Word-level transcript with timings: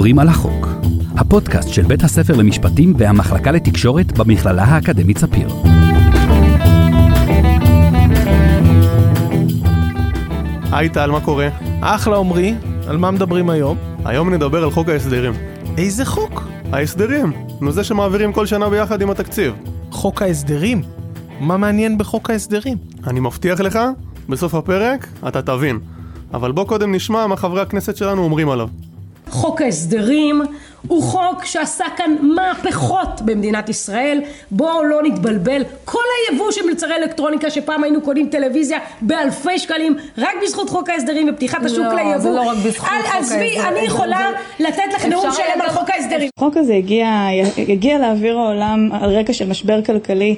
עוברים 0.00 0.18
על 0.18 0.28
החוק, 0.28 0.68
הפודקאסט 1.16 1.68
של 1.68 1.82
בית 1.82 2.02
הספר 2.02 2.36
למשפטים 2.36 2.94
והמחלקה 2.98 3.50
לתקשורת 3.50 4.18
במכללה 4.18 4.64
האקדמית 4.64 5.18
ספיר. 5.18 5.48
היי 10.72 10.88
טל, 10.88 11.10
מה 11.10 11.20
קורה? 11.20 11.48
אחלה 11.80 12.16
עמרי, 12.16 12.54
על 12.86 12.96
מה 12.96 13.10
מדברים 13.10 13.50
היום? 13.50 13.78
היום 14.04 14.34
נדבר 14.34 14.64
על 14.64 14.70
חוק 14.70 14.88
ההסדרים. 14.88 15.32
איזה 15.78 16.04
חוק? 16.04 16.42
ההסדרים, 16.72 17.32
נו 17.60 17.72
זה 17.72 17.84
שמעבירים 17.84 18.32
כל 18.32 18.46
שנה 18.46 18.70
ביחד 18.70 19.02
עם 19.02 19.10
התקציב. 19.10 19.54
חוק 19.90 20.22
ההסדרים? 20.22 20.82
מה 21.40 21.56
מעניין 21.56 21.98
בחוק 21.98 22.30
ההסדרים? 22.30 22.78
אני 23.06 23.20
מבטיח 23.20 23.60
לך, 23.60 23.78
בסוף 24.28 24.54
הפרק 24.54 25.06
אתה 25.28 25.42
תבין. 25.42 25.78
אבל 26.34 26.52
בוא 26.52 26.64
קודם 26.64 26.94
נשמע 26.94 27.26
מה 27.26 27.36
חברי 27.36 27.60
הכנסת 27.60 27.96
שלנו 27.96 28.22
אומרים 28.24 28.48
עליו. 28.48 28.68
חוק 29.30 29.62
ההסדרים 29.62 30.42
הוא 30.88 31.02
חוק 31.02 31.44
שעשה 31.44 31.84
כאן 31.96 32.16
מהפכות 32.20 33.20
במדינת 33.24 33.68
ישראל. 33.68 34.20
בואו 34.50 34.84
לא 34.84 35.02
נתבלבל. 35.02 35.62
כל 35.84 35.98
היבוא 36.28 36.50
של 36.50 36.60
מוצרי 36.70 36.94
אלקטרוניקה 36.94 37.50
שפעם 37.50 37.84
היינו 37.84 38.00
קונים 38.00 38.28
טלוויזיה 38.28 38.78
באלפי 39.00 39.58
שקלים 39.58 39.96
רק 40.18 40.34
בזכות 40.42 40.70
חוק 40.70 40.88
ההסדרים 40.88 41.28
ופתיחת 41.28 41.64
השוק 41.64 41.78
לא, 41.78 41.94
ליבוא. 41.94 42.18
זה 42.18 42.30
לא 42.30 42.42
רק 42.42 42.56
בזכות 42.66 42.88
אל, 42.92 43.02
חוק 43.02 43.14
עזבי, 43.14 43.34
ההסדרים. 43.36 43.76
אני 43.76 43.86
יכולה 43.86 44.30
לתת 44.60 44.82
לך 44.94 45.04
נאום 45.04 45.30
שלם 45.32 45.60
על 45.60 45.70
חוק 45.70 45.90
ההסדרים. 45.90 46.30
החוק 46.38 46.56
הזה 46.56 46.74
הגיע, 46.74 47.26
הגיע 47.68 47.98
לאוויר 47.98 48.38
העולם 48.38 48.92
על 48.92 49.18
רקע 49.18 49.32
של 49.32 49.48
משבר 49.48 49.82
כלכלי 49.82 50.36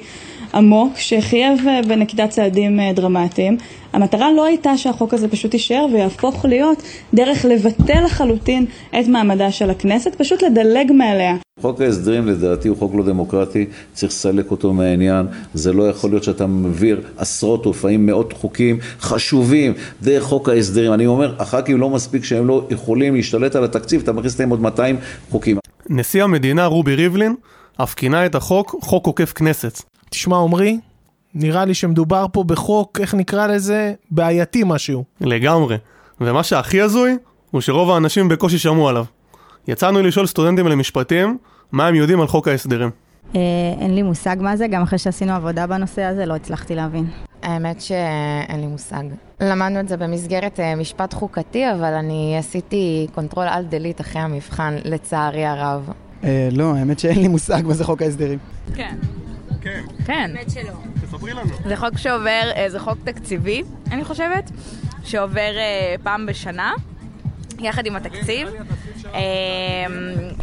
עמוק 0.53 0.97
שחייב 0.97 1.67
אה, 1.67 1.81
בנקיטת 1.87 2.29
צעדים 2.29 2.79
אה, 2.79 2.93
דרמטיים. 2.93 3.57
המטרה 3.93 4.31
לא 4.31 4.45
הייתה 4.45 4.77
שהחוק 4.77 5.13
הזה 5.13 5.27
פשוט 5.27 5.53
יישאר 5.53 5.85
ויהפוך 5.93 6.45
להיות 6.45 6.83
דרך 7.13 7.45
לבטל 7.45 8.03
לחלוטין 8.05 8.65
את 8.99 9.07
מעמדה 9.07 9.51
של 9.51 9.69
הכנסת, 9.69 10.15
פשוט 10.15 10.43
לדלג 10.43 10.91
מעליה. 10.91 11.35
חוק 11.61 11.81
ההסדרים 11.81 12.27
לדעתי 12.27 12.67
הוא 12.67 12.77
חוק 12.77 12.95
לא 12.95 13.03
דמוקרטי, 13.03 13.65
צריך 13.93 14.11
לסלק 14.11 14.51
אותו 14.51 14.73
מהעניין, 14.73 15.25
זה 15.53 15.73
לא 15.73 15.89
יכול 15.89 16.09
להיות 16.09 16.23
שאתה 16.23 16.47
מעביר 16.47 17.01
עשרות 17.17 17.65
או 17.65 17.71
לפעמים 17.71 18.05
מאות 18.05 18.33
חוקים 18.33 18.79
חשובים 18.99 19.73
דרך 20.01 20.23
חוק 20.23 20.49
ההסדרים, 20.49 20.93
אני 20.93 21.05
אומר, 21.05 21.35
הח"כים 21.39 21.79
לא 21.79 21.89
מספיק 21.89 22.23
שהם 22.23 22.47
לא 22.47 22.67
יכולים 22.69 23.15
להשתלט 23.15 23.55
על 23.55 23.63
התקציב, 23.63 24.01
אתה 24.01 24.11
מכניס 24.11 24.39
להם 24.39 24.49
עוד 24.49 24.61
200 24.61 24.95
חוקים. 25.29 25.57
נשיא 25.89 26.23
המדינה 26.23 26.65
רובי 26.65 26.95
ריבלין 26.95 27.35
אף 27.77 27.93
כינה 27.93 28.25
את 28.25 28.35
החוק 28.35 28.75
חוק 28.81 29.07
עוקף 29.07 29.33
כנסת. 29.33 29.92
תשמע 30.13 30.37
עמרי, 30.37 30.79
נראה 31.35 31.65
לי 31.65 31.73
שמדובר 31.73 32.25
פה 32.31 32.43
בחוק, 32.43 32.99
איך 33.01 33.13
נקרא 33.13 33.47
לזה, 33.47 33.93
בעייתי 34.11 34.63
משהו. 34.65 35.03
לגמרי. 35.21 35.77
ומה 36.21 36.43
שהכי 36.43 36.81
הזוי, 36.81 37.17
הוא 37.51 37.61
שרוב 37.61 37.91
האנשים 37.91 38.29
בקושי 38.29 38.57
שמעו 38.57 38.89
עליו. 38.89 39.05
יצאנו 39.67 40.01
לשאול 40.01 40.25
סטודנטים 40.27 40.67
למשפטים, 40.67 41.37
מה 41.71 41.87
הם 41.87 41.95
יודעים 41.95 42.21
על 42.21 42.27
חוק 42.27 42.47
ההסדרים. 42.47 42.89
אה, 43.35 43.41
אין 43.79 43.95
לי 43.95 44.01
מושג 44.01 44.35
מה 44.39 44.57
זה, 44.57 44.67
גם 44.67 44.81
אחרי 44.81 44.99
שעשינו 44.99 45.33
עבודה 45.33 45.67
בנושא 45.67 46.01
הזה 46.01 46.25
לא 46.25 46.35
הצלחתי 46.35 46.75
להבין. 46.75 47.05
האמת 47.43 47.81
שאין 47.81 48.59
לי 48.59 48.67
מושג. 48.67 49.03
למדנו 49.39 49.79
את 49.79 49.87
זה 49.87 49.97
במסגרת 49.97 50.59
אה, 50.59 50.75
משפט 50.75 51.13
חוקתי, 51.13 51.71
אבל 51.71 51.93
אני 51.93 52.35
עשיתי 52.39 53.07
control 53.15 53.47
alt 53.47 53.65
delete 53.65 54.01
אחרי 54.01 54.21
המבחן, 54.21 54.75
לצערי 54.85 55.45
הרב. 55.45 55.89
אה, 56.23 56.49
לא, 56.51 56.75
האמת 56.75 56.99
שאין 56.99 57.19
לי 57.19 57.27
מושג 57.27 57.61
מה 57.65 57.73
זה 57.73 57.83
חוק 57.83 58.01
ההסדרים. 58.01 58.39
כן. 58.75 58.95
כן. 59.63 59.83
כן. 60.05 60.31
תספרי 61.01 61.33
לנו. 61.33 61.49
זה 61.65 61.75
חוק 61.75 61.97
שעובר, 61.97 62.51
אה, 62.55 62.69
זה 62.69 62.79
חוק 62.79 62.97
תקציבי, 63.03 63.63
אני 63.91 64.03
חושבת, 64.03 64.51
שעובר 65.03 65.57
אה, 65.57 65.95
פעם 66.03 66.25
בשנה, 66.25 66.73
יחד 67.59 67.85
עם 67.85 67.95
התקציב. 67.95 68.47
אה, 69.13 69.21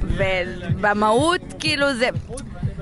ובמהות, 0.02 1.40
כאילו 1.58 1.94
זה... 1.94 2.08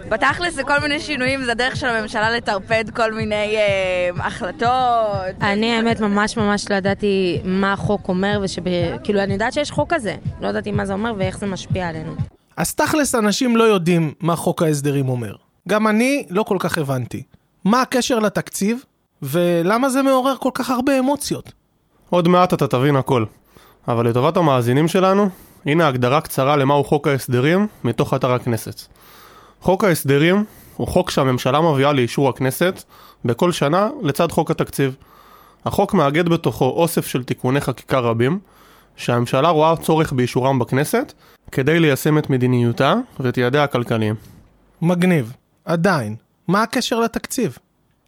בתכלס 0.08 0.54
זה 0.54 0.64
כל 0.64 0.78
מיני 0.80 1.00
שינויים, 1.00 1.44
זה 1.44 1.52
הדרך 1.52 1.76
של 1.76 1.86
הממשלה 1.86 2.30
לטרפד 2.30 2.84
כל 2.90 3.12
מיני 3.12 3.56
אה, 3.56 4.10
החלטות. 4.18 5.42
אני 5.42 5.72
האמת 5.72 6.00
ממש 6.00 6.36
ממש 6.36 6.70
לא 6.70 6.74
ידעתי 6.74 7.40
מה 7.44 7.72
החוק 7.72 8.08
אומר, 8.08 8.40
ושכאילו 8.42 9.20
אני 9.22 9.32
יודעת 9.32 9.52
שיש 9.52 9.70
חוק 9.70 9.94
כזה, 9.94 10.16
לא 10.40 10.48
ידעתי 10.48 10.72
מה 10.72 10.86
זה 10.86 10.92
אומר 10.92 11.12
ואיך 11.18 11.38
זה 11.38 11.46
משפיע 11.46 11.88
עלינו. 11.88 12.12
אז 12.56 12.74
תכלס 12.74 13.14
אנשים 13.14 13.56
לא 13.56 13.64
יודעים 13.64 14.12
מה 14.20 14.36
חוק 14.36 14.62
ההסדרים 14.62 15.08
אומר. 15.08 15.47
גם 15.68 15.88
אני 15.88 16.26
לא 16.30 16.42
כל 16.42 16.56
כך 16.60 16.78
הבנתי. 16.78 17.22
מה 17.64 17.82
הקשר 17.82 18.18
לתקציב, 18.18 18.84
ולמה 19.22 19.88
זה 19.88 20.02
מעורר 20.02 20.36
כל 20.40 20.50
כך 20.54 20.70
הרבה 20.70 20.98
אמוציות? 20.98 21.52
עוד 22.10 22.28
מעט 22.28 22.54
אתה 22.54 22.66
תבין 22.66 22.96
הכל. 22.96 23.24
אבל 23.88 24.08
לטובת 24.08 24.36
המאזינים 24.36 24.88
שלנו, 24.88 25.28
הנה 25.66 25.88
הגדרה 25.88 26.20
קצרה 26.20 26.56
למהו 26.56 26.84
חוק 26.84 27.08
ההסדרים 27.08 27.66
מתוך 27.84 28.14
אתר 28.14 28.32
הכנסת. 28.32 28.80
חוק 29.60 29.84
ההסדרים 29.84 30.44
הוא 30.76 30.88
חוק 30.88 31.10
שהממשלה 31.10 31.60
מביאה 31.60 31.92
לאישור 31.92 32.28
הכנסת 32.28 32.82
בכל 33.24 33.52
שנה 33.52 33.88
לצד 34.02 34.32
חוק 34.32 34.50
התקציב. 34.50 34.96
החוק 35.64 35.94
מאגד 35.94 36.28
בתוכו 36.28 36.64
אוסף 36.64 37.06
של 37.06 37.24
תיקוני 37.24 37.60
חקיקה 37.60 37.98
רבים, 37.98 38.38
שהממשלה 38.96 39.48
רואה 39.48 39.76
צורך 39.76 40.12
באישורם 40.12 40.58
בכנסת 40.58 41.12
כדי 41.52 41.80
ליישם 41.80 42.18
את 42.18 42.30
מדיניותה 42.30 42.94
ואת 43.20 43.38
יעדיה 43.38 43.64
הכלכליים. 43.64 44.14
מגניב. 44.82 45.32
עדיין. 45.68 46.16
מה 46.48 46.62
הקשר 46.62 47.00
לתקציב? 47.00 47.58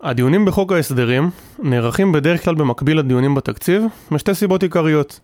הדיונים 0.01 0.45
בחוק 0.45 0.73
ההסדרים 0.73 1.31
נערכים 1.59 2.13
בדרך 2.13 2.45
כלל 2.45 2.55
במקביל 2.55 2.99
לדיונים 2.99 3.35
בתקציב 3.35 3.83
משתי 4.11 4.35
סיבות 4.35 4.63
עיקריות. 4.63 5.21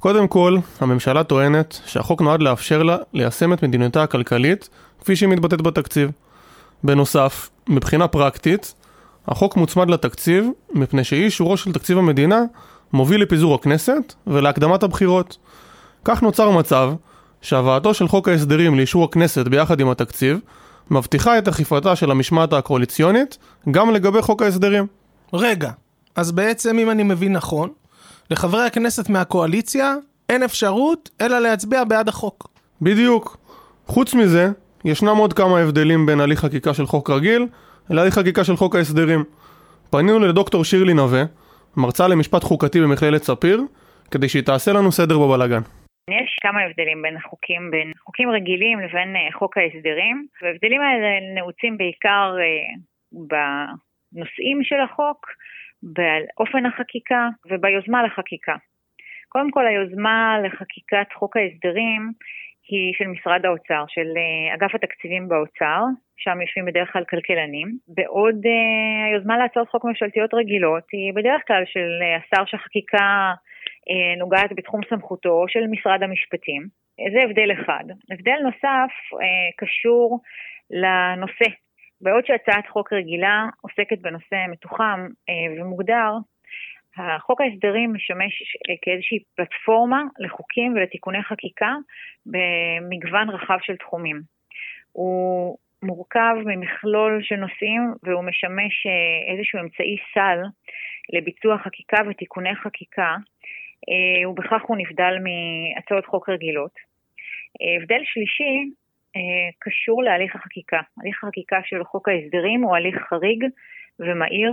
קודם 0.00 0.28
כל, 0.28 0.58
הממשלה 0.80 1.24
טוענת 1.24 1.78
שהחוק 1.86 2.22
נועד 2.22 2.42
לאפשר 2.42 2.82
לה 2.82 2.96
ליישם 3.12 3.52
את 3.52 3.62
מדיניותה 3.62 4.02
הכלכלית 4.02 4.68
כפי 5.00 5.16
שהיא 5.16 5.28
מתבטאת 5.28 5.62
בתקציב. 5.62 6.10
בנוסף, 6.84 7.50
מבחינה 7.68 8.08
פרקטית, 8.08 8.74
החוק 9.28 9.56
מוצמד 9.56 9.90
לתקציב 9.90 10.46
מפני 10.72 11.04
שאי 11.04 11.24
אישורו 11.24 11.56
של 11.56 11.72
תקציב 11.72 11.98
המדינה 11.98 12.40
מוביל 12.92 13.22
לפיזור 13.22 13.54
הכנסת 13.54 14.14
ולהקדמת 14.26 14.82
הבחירות. 14.82 15.36
כך 16.04 16.22
נוצר 16.22 16.50
מצב 16.50 16.92
שהבאתו 17.42 17.94
של 17.94 18.08
חוק 18.08 18.28
ההסדרים 18.28 18.74
לאישור 18.74 19.04
הכנסת 19.04 19.48
ביחד 19.48 19.80
עם 19.80 19.88
התקציב 19.90 20.38
מבטיחה 20.90 21.38
את 21.38 21.48
אכיפתה 21.48 21.96
של 21.96 22.10
המשמעת 22.10 22.52
הקואליציונית 22.52 23.38
גם 23.70 23.90
לגבי 23.90 24.22
חוק 24.22 24.42
ההסדרים. 24.42 24.86
רגע, 25.32 25.70
אז 26.16 26.32
בעצם 26.32 26.78
אם 26.78 26.90
אני 26.90 27.02
מבין 27.02 27.32
נכון, 27.32 27.70
לחברי 28.30 28.66
הכנסת 28.66 29.08
מהקואליציה 29.08 29.94
אין 30.28 30.42
אפשרות 30.42 31.10
אלא 31.20 31.38
להצביע 31.38 31.84
בעד 31.84 32.08
החוק. 32.08 32.48
בדיוק. 32.82 33.36
חוץ 33.86 34.14
מזה, 34.14 34.50
ישנם 34.84 35.16
עוד 35.16 35.32
כמה 35.32 35.58
הבדלים 35.58 36.06
בין 36.06 36.20
הליך 36.20 36.40
חקיקה 36.40 36.74
של 36.74 36.86
חוק 36.86 37.10
רגיל 37.10 37.46
להליך 37.90 38.14
חקיקה 38.14 38.44
של 38.44 38.56
חוק 38.56 38.76
ההסדרים. 38.76 39.24
פנינו 39.90 40.18
לדוקטור 40.18 40.64
שירלי 40.64 40.94
נווה, 40.94 41.24
מרצה 41.76 42.08
למשפט 42.08 42.44
חוקתי 42.44 42.80
במכללת 42.80 43.24
ספיר, 43.24 43.62
כדי 44.10 44.28
שהיא 44.28 44.42
תעשה 44.42 44.72
לנו 44.72 44.92
סדר 44.92 45.18
בבלאגן. 45.18 45.60
כמה 46.44 46.60
הבדלים 46.62 47.02
בין 47.02 47.20
חוקים, 47.20 47.70
בין 47.70 47.92
חוקים 48.04 48.30
רגילים 48.30 48.80
לבין 48.80 49.16
אה, 49.16 49.32
חוק 49.32 49.58
ההסדרים, 49.58 50.26
וההבדלים 50.42 50.80
האלה 50.80 51.08
נעוצים 51.34 51.78
בעיקר 51.78 52.36
אה, 52.40 52.72
בנושאים 53.12 54.58
של 54.62 54.80
החוק, 54.80 55.26
באופן 55.82 56.66
החקיקה 56.66 57.28
וביוזמה 57.50 58.02
לחקיקה. 58.02 58.56
קודם 59.28 59.50
כל 59.50 59.66
היוזמה 59.66 60.38
לחקיקת 60.44 61.08
חוק 61.14 61.36
ההסדרים 61.36 62.12
היא 62.68 62.94
של 62.98 63.06
משרד 63.06 63.46
האוצר, 63.46 63.84
של 63.88 64.08
אה, 64.16 64.54
אגף 64.54 64.74
התקציבים 64.74 65.28
באוצר, 65.28 65.80
שם 66.16 66.40
יושבים 66.40 66.64
בדרך 66.64 66.92
כלל 66.92 67.04
כלכלנים, 67.04 67.68
בעוד 67.88 68.36
היוזמה 69.06 69.38
להצעות 69.38 69.68
חוק 69.68 69.84
ממשלתיות 69.84 70.34
רגילות 70.34 70.84
היא 70.92 71.14
בדרך 71.14 71.42
כלל 71.46 71.62
של 71.66 71.90
השר 72.18 72.44
שהחקיקה 72.46 73.34
נוגעת 74.18 74.50
בתחום 74.56 74.80
סמכותו 74.90 75.44
של 75.48 75.66
משרד 75.66 76.02
המשפטים. 76.02 76.62
זה 77.12 77.18
הבדל 77.24 77.52
אחד. 77.52 77.84
הבדל 78.10 78.38
נוסף 78.42 78.92
uh, 79.12 79.18
קשור 79.56 80.20
לנושא. 80.70 81.54
בעוד 82.00 82.26
שהצעת 82.26 82.66
חוק 82.68 82.92
רגילה 82.92 83.46
עוסקת 83.60 83.98
בנושא 83.98 84.36
מתוחם 84.50 85.06
uh, 85.08 85.60
ומוגדר, 85.60 86.10
החוק 86.96 87.40
ההסדרים 87.40 87.92
משמש 87.92 88.42
כאיזושהי 88.82 89.18
פלטפורמה 89.36 90.02
לחוקים 90.18 90.72
ולתיקוני 90.72 91.22
חקיקה 91.22 91.74
במגוון 92.26 93.30
רחב 93.30 93.58
של 93.62 93.76
תחומים. 93.76 94.20
הוא 94.92 95.56
מורכב 95.82 96.34
ממכלול 96.44 97.22
של 97.22 97.36
נושאים 97.36 97.82
והוא 98.02 98.24
משמש 98.24 98.86
איזשהו 99.32 99.58
אמצעי 99.60 99.96
סל 100.14 100.38
לביצוע 101.12 101.58
חקיקה 101.58 101.96
ותיקוני 102.08 102.54
חקיקה, 102.54 103.16
ובכך 104.28 104.62
הוא 104.66 104.76
נבדל 104.76 105.14
מהצעות 105.24 106.06
חוק 106.06 106.28
רגילות. 106.28 106.70
הבדל 107.78 108.00
שלישי 108.04 108.70
קשור 109.58 110.02
להליך 110.02 110.36
החקיקה. 110.36 110.80
הליך 111.02 111.24
החקיקה 111.24 111.56
של 111.64 111.84
חוק 111.84 112.08
ההסדרים 112.08 112.62
הוא 112.62 112.76
הליך 112.76 112.96
חריג 113.08 113.44
ומהיר, 113.98 114.52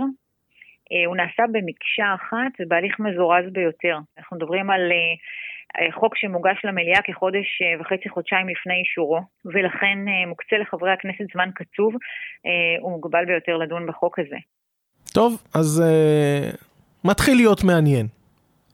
הוא 1.06 1.16
נעשה 1.16 1.42
במקשה 1.52 2.14
אחת 2.14 2.52
ובהליך 2.60 3.00
מזורז 3.00 3.44
ביותר. 3.52 3.98
אנחנו 4.18 4.36
מדברים 4.36 4.70
על 4.70 4.92
חוק 5.94 6.16
שמוגש 6.16 6.64
למליאה 6.64 7.02
כחודש 7.02 7.62
אה, 7.62 7.80
וחצי, 7.80 8.08
חודשיים 8.08 8.48
לפני 8.48 8.74
אישורו, 8.74 9.20
ולכן 9.44 9.98
אה, 10.08 10.26
מוקצה 10.28 10.56
לחברי 10.58 10.92
הכנסת 10.92 11.24
זמן 11.32 11.48
קצוב 11.54 11.94
ומוגבל 12.84 13.24
ביותר 13.24 13.56
לדון 13.56 13.86
בחוק 13.86 14.18
הזה. 14.18 14.36
טוב, 15.14 15.42
אז 15.54 15.82
uh, 15.82 16.56
מתחיל 17.04 17.36
להיות 17.36 17.64
מעניין. 17.64 18.06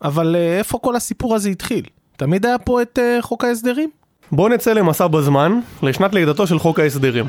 אבל 0.02 0.34
uh, 0.34 0.58
איפה 0.58 0.78
כל 0.78 0.96
הסיפור 0.96 1.34
הזה 1.34 1.48
התחיל? 1.48 1.82
תמיד 2.16 2.46
היה 2.46 2.58
פה 2.58 2.82
את 2.82 2.98
uh, 2.98 3.22
חוק 3.22 3.44
ההסדרים? 3.44 3.90
בואו 4.32 4.48
נצא 4.48 4.72
למסע 4.72 5.06
בזמן, 5.06 5.60
לשנת 5.82 6.14
לידתו 6.14 6.46
של 6.46 6.58
חוק 6.58 6.80
ההסדרים. 6.80 7.26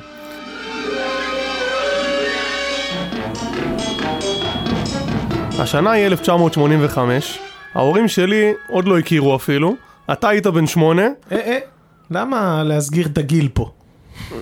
השנה 5.60 5.92
היא 5.92 6.06
1985, 6.06 7.40
ההורים 7.74 8.08
שלי 8.08 8.54
עוד 8.70 8.86
לא 8.86 9.00
הכירו 9.00 9.36
אפילו, 9.36 9.76
אתה 10.12 10.30
היית 10.30 10.48
בן 10.48 10.68
שמונה. 10.68 11.08
אה, 11.32 11.38
אה, 11.38 11.58
למה 12.12 12.64
להסגיר 12.64 13.08
את 13.08 13.18
הגיל 13.18 13.50
פה? 13.54 13.72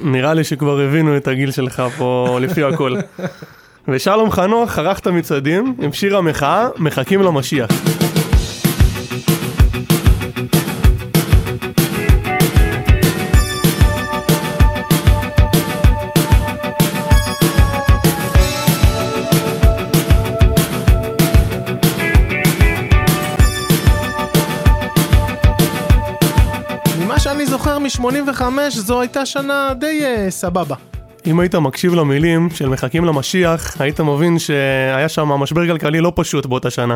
נראה 0.03 0.33
לי 0.33 0.44
שכבר 0.44 0.80
הבינו 0.80 1.18
את 1.18 1.27
הגיל 1.27 1.51
שלך 1.51 1.83
פה 1.97 2.38
לפי 2.41 2.63
הכל. 2.63 2.95
ושלום 3.88 4.31
חנוך 4.31 4.80
ערך 4.80 5.00
את 5.00 5.07
המצעדים 5.07 5.75
עם 5.81 5.94
שיר 5.94 6.18
המחאה, 6.18 6.68
מחכים 6.77 7.21
למשיח. 7.21 7.69
מ-85 27.87 28.41
זו 28.69 29.01
הייתה 29.01 29.25
שנה 29.25 29.73
די 29.79 30.01
uh, 30.01 30.31
סבבה. 30.31 30.75
אם 31.27 31.39
היית 31.39 31.55
מקשיב 31.55 31.93
למילים 31.93 32.49
של 32.49 32.69
מחכים 32.69 33.05
למשיח, 33.05 33.81
היית 33.81 33.99
מבין 33.99 34.39
שהיה 34.39 35.09
שם 35.09 35.27
משבר 35.27 35.67
כלכלי 35.67 36.01
לא 36.01 36.11
פשוט 36.15 36.45
באותה 36.45 36.69
שנה. 36.69 36.95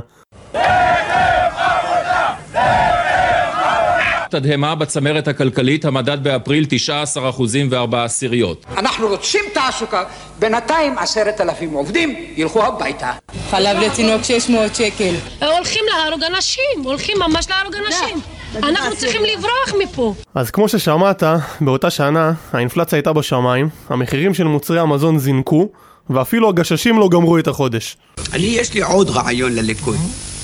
תדהמה 4.31 4.75
בצמרת 4.75 5.27
הכלכלית, 5.27 5.85
המדד 5.85 6.23
באפריל 6.23 6.65
19 6.69 7.29
אחוזים 7.29 7.67
וארבע 7.71 8.03
עשיריות. 8.03 8.65
אנחנו 8.77 9.07
רוצים 9.07 9.41
תעסוקה, 9.53 10.03
בינתיים 10.39 10.97
עשרת 10.97 11.41
אלפים 11.41 11.73
עובדים 11.73 12.15
ילכו 12.35 12.63
הביתה. 12.63 13.11
חלב 13.49 13.77
לתינוק 13.77 14.23
600 14.23 14.75
שקל. 14.75 15.13
הולכים 15.41 15.83
להרוג 15.87 16.23
אנשים, 16.23 16.63
הולכים 16.83 17.17
ממש 17.19 17.49
להרוג 17.49 17.75
אנשים. 17.75 18.19
אנחנו 18.55 18.95
צריכים 18.95 19.21
לברוח 19.23 19.73
מפה. 19.83 20.13
אז 20.35 20.51
כמו 20.51 20.69
ששמעת, 20.69 21.23
באותה 21.61 21.89
שנה 21.89 22.33
האינפלציה 22.53 22.97
הייתה 22.97 23.13
בשמיים, 23.13 23.69
המחירים 23.89 24.33
של 24.33 24.43
מוצרי 24.43 24.79
המזון 24.79 25.19
זינקו, 25.19 25.69
ואפילו 26.09 26.49
הגששים 26.49 26.99
לא 26.99 27.09
גמרו 27.09 27.37
את 27.37 27.47
החודש. 27.47 27.97
אני, 28.33 28.45
יש 28.45 28.73
לי 28.73 28.81
עוד 28.81 29.09
רעיון 29.09 29.55
לליכוד. 29.55 29.97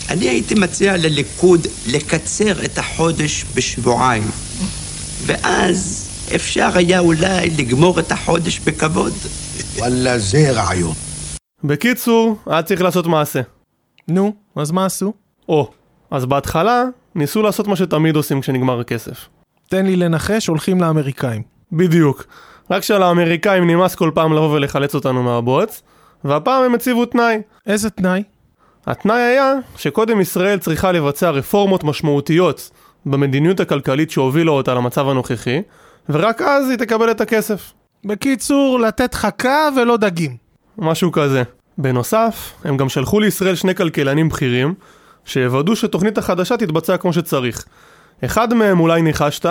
אני 0.09 0.30
הייתי 0.30 0.56
מציע 0.56 0.98
לליכוד 0.98 1.59
לקצר 1.88 2.65
את 2.65 2.77
החודש 2.77 3.45
בשבועיים, 3.56 4.24
ואז 5.25 6.09
אפשר 6.36 6.69
היה 6.75 7.00
אולי 7.00 7.50
לגמור 7.57 8.00
את 8.00 8.12
החודש 8.12 8.59
בכבוד. 8.59 9.13
וואלה, 9.77 10.19
זה 10.19 10.51
רעיון. 10.51 10.94
בקיצור, 11.63 12.38
היה 12.45 12.63
צריך 12.63 12.81
לעשות 12.81 13.07
מעשה. 13.07 13.42
נו, 14.07 14.33
אז 14.56 14.71
מה 14.71 14.86
עשו? 14.86 15.13
או, 15.50 15.71
אז 16.12 16.25
בהתחלה 16.25 16.83
ניסו 17.15 17.42
לעשות 17.42 17.68
מה 17.68 17.75
שתמיד 17.75 18.15
עושים 18.15 18.42
כשנגמר 18.42 18.80
הכסף. 18.80 19.27
תן 19.69 19.86
לי 19.86 19.95
לנחש, 19.95 20.48
הולכים 20.48 20.81
לאמריקאים. 20.81 21.42
בדיוק. 21.71 22.27
רק 22.71 22.83
שלאמריקאים 22.83 23.68
נמאס 23.69 23.95
כל 23.95 24.12
פעם 24.13 24.33
לבוא 24.33 24.54
ולחלץ 24.54 24.95
אותנו 24.95 25.24
מהבוץ, 25.24 25.81
והפעם 26.24 26.63
הם 26.63 26.75
הציבו 26.75 27.06
תנאי. 27.06 27.38
איזה 27.68 27.89
תנאי? 27.89 28.24
התנאי 28.88 29.22
היה 29.22 29.54
שקודם 29.75 30.22
ישראל 30.22 30.60
צריכה 30.60 30.92
לבצע 30.92 31.30
רפורמות 31.30 31.84
משמעותיות 31.84 32.69
במדיניות 33.06 33.60
הכלכלית 33.60 34.12
שהובילה 34.12 34.51
אותה 34.51 34.74
למצב 34.74 35.10
הנוכחי, 35.10 35.62
ורק 36.10 36.42
אז 36.42 36.69
היא 36.69 36.78
תקבל 36.78 37.12
את 37.12 37.22
הכסף. 37.22 37.74
בקיצור, 38.06 38.80
לתת 38.80 39.13
חכה 39.13 39.69
ולא 39.78 39.98
דגים. 39.98 40.38
משהו 40.78 41.12
כזה. 41.12 41.44
בנוסף, 41.78 42.54
הם 42.63 42.78
גם 42.78 42.89
שלחו 42.89 43.19
לישראל 43.19 43.56
שני 43.56 43.75
כלכלנים 43.75 44.30
בכירים, 44.30 44.74
שיוודאו 45.25 45.75
שתוכנית 45.75 46.18
החדשה 46.18 46.57
תתבצע 46.57 46.98
כמו 46.98 47.13
שצריך. 47.13 47.66
אחד 48.25 48.54
מהם, 48.54 48.80
אולי 48.80 49.01
ניחשת, 49.01 49.45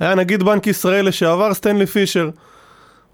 היה 0.00 0.14
נגיד 0.14 0.42
בנק 0.42 0.66
ישראל 0.66 1.08
לשעבר 1.08 1.54
סטנלי 1.54 1.86
פישר. 1.86 2.30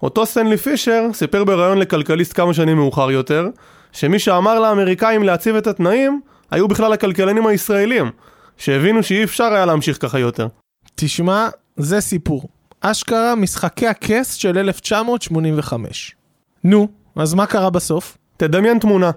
אותו 0.03 0.25
סטנלי 0.25 0.57
פישר 0.57 1.03
סיפר 1.13 1.43
בריאיון 1.43 1.77
לכלכליסט 1.77 2.35
כמה 2.35 2.53
שנים 2.53 2.77
מאוחר 2.77 3.11
יותר, 3.11 3.47
שמי 3.91 4.19
שאמר 4.19 4.59
לאמריקאים 4.59 5.23
להציב 5.23 5.55
את 5.55 5.67
התנאים, 5.67 6.21
היו 6.51 6.67
בכלל 6.67 6.93
הכלכלנים 6.93 7.47
הישראלים, 7.47 8.11
שהבינו 8.57 9.03
שאי 9.03 9.23
אפשר 9.23 9.53
היה 9.53 9.65
להמשיך 9.65 9.97
ככה 10.01 10.19
יותר. 10.19 10.47
תשמע, 10.95 11.47
זה 11.77 12.01
סיפור. 12.01 12.49
אשכרה 12.81 13.35
משחקי 13.35 13.87
הכס 13.87 14.33
של 14.33 14.57
1985. 14.57 16.15
נו, 16.63 16.87
אז 17.15 17.33
מה 17.33 17.45
קרה 17.45 17.69
בסוף? 17.69 18.17
תדמיין 18.37 18.79
תמונה. 18.79 19.11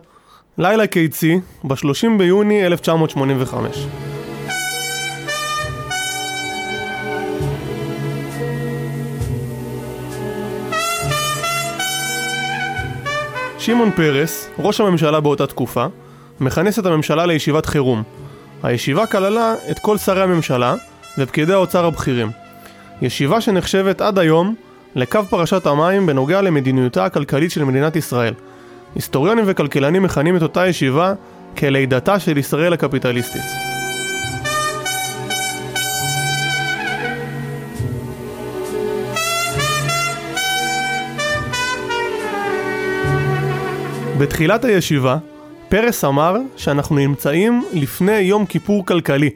לילה 0.58 0.86
קיצי, 0.86 1.40
ב-30 1.64 2.18
ביוני 2.18 2.66
1985. 2.66 3.86
שמעון 13.64 13.90
פרס, 13.90 14.48
ראש 14.58 14.80
הממשלה 14.80 15.20
באותה 15.20 15.46
תקופה, 15.46 15.86
מכנס 16.40 16.78
את 16.78 16.86
הממשלה 16.86 17.26
לישיבת 17.26 17.66
חירום. 17.66 18.02
הישיבה 18.62 19.06
כללה 19.06 19.54
את 19.70 19.78
כל 19.78 19.98
שרי 19.98 20.22
הממשלה 20.22 20.74
ופקידי 21.18 21.52
האוצר 21.52 21.84
הבכירים. 21.84 22.30
ישיבה 23.02 23.40
שנחשבת 23.40 24.00
עד 24.00 24.18
היום 24.18 24.54
לקו 24.94 25.20
פרשת 25.30 25.66
המים 25.66 26.06
בנוגע 26.06 26.42
למדיניותה 26.42 27.04
הכלכלית 27.04 27.50
של 27.50 27.64
מדינת 27.64 27.96
ישראל. 27.96 28.34
היסטוריונים 28.94 29.44
וכלכלנים 29.48 30.02
מכנים 30.02 30.36
את 30.36 30.42
אותה 30.42 30.66
ישיבה 30.66 31.14
כלידתה 31.58 32.20
של 32.20 32.38
ישראל 32.38 32.72
הקפיטליסטית. 32.72 33.73
בתחילת 44.18 44.64
הישיבה, 44.64 45.16
פרס 45.68 46.04
אמר 46.04 46.36
שאנחנו 46.56 46.96
נמצאים 46.96 47.64
לפני 47.72 48.18
יום 48.18 48.46
כיפור 48.46 48.86
כלכלי. 48.86 49.30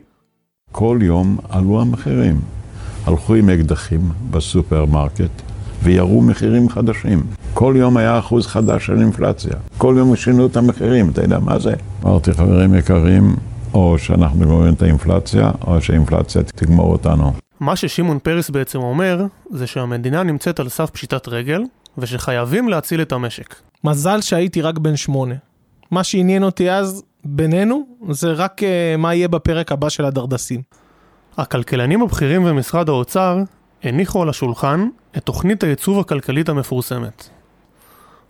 כל 0.72 0.98
יום 1.02 1.38
עלו 1.48 1.80
המחירים. 1.80 2.40
הלכו 3.06 3.34
עם 3.34 3.50
אקדחים 3.50 4.00
בסופרמרקט 4.30 5.42
וירו 5.82 6.22
מחירים 6.22 6.68
חדשים. 6.68 7.22
כל 7.54 7.74
יום 7.76 7.96
היה 7.96 8.18
אחוז 8.18 8.46
חדש 8.46 8.86
של 8.86 8.98
אינפלציה. 8.98 9.52
כל 9.78 9.94
יום 9.98 10.16
שינו 10.16 10.46
את 10.46 10.56
המחירים, 10.56 11.10
אתה 11.10 11.22
יודע 11.22 11.38
מה 11.38 11.58
זה? 11.58 11.74
אמרתי, 12.04 12.32
חברים 12.32 12.74
יקרים, 12.74 13.36
או 13.74 13.98
שאנחנו 13.98 14.46
גומרים 14.46 14.74
את 14.74 14.82
האינפלציה, 14.82 15.50
או 15.66 15.80
שהאינפלציה 15.80 16.42
תגמור 16.42 16.92
אותנו. 16.92 17.32
מה 17.60 17.76
ששמעון 17.76 18.18
פרס 18.18 18.50
בעצם 18.50 18.78
אומר, 18.78 19.26
זה 19.50 19.66
שהמדינה 19.66 20.22
נמצאת 20.22 20.60
על 20.60 20.68
סף 20.68 20.90
פשיטת 20.90 21.28
רגל, 21.28 21.62
ושחייבים 21.98 22.68
להציל 22.68 23.02
את 23.02 23.12
המשק. 23.12 23.54
מזל 23.84 24.20
שהייתי 24.20 24.62
רק 24.62 24.78
בן 24.78 24.96
שמונה. 24.96 25.34
מה 25.90 26.04
שעניין 26.04 26.42
אותי 26.42 26.70
אז, 26.70 27.02
בינינו, 27.24 27.86
זה 28.10 28.32
רק 28.32 28.62
uh, 28.62 28.96
מה 28.98 29.14
יהיה 29.14 29.28
בפרק 29.28 29.72
הבא 29.72 29.88
של 29.88 30.04
הדרדסים. 30.04 30.62
הכלכלנים 31.36 32.02
הבכירים 32.02 32.44
במשרד 32.44 32.88
האוצר 32.88 33.38
הניחו 33.82 34.22
על 34.22 34.28
השולחן 34.28 34.88
את 35.16 35.22
תוכנית 35.22 35.64
הייצוב 35.64 36.00
הכלכלית 36.00 36.48
המפורסמת. 36.48 37.28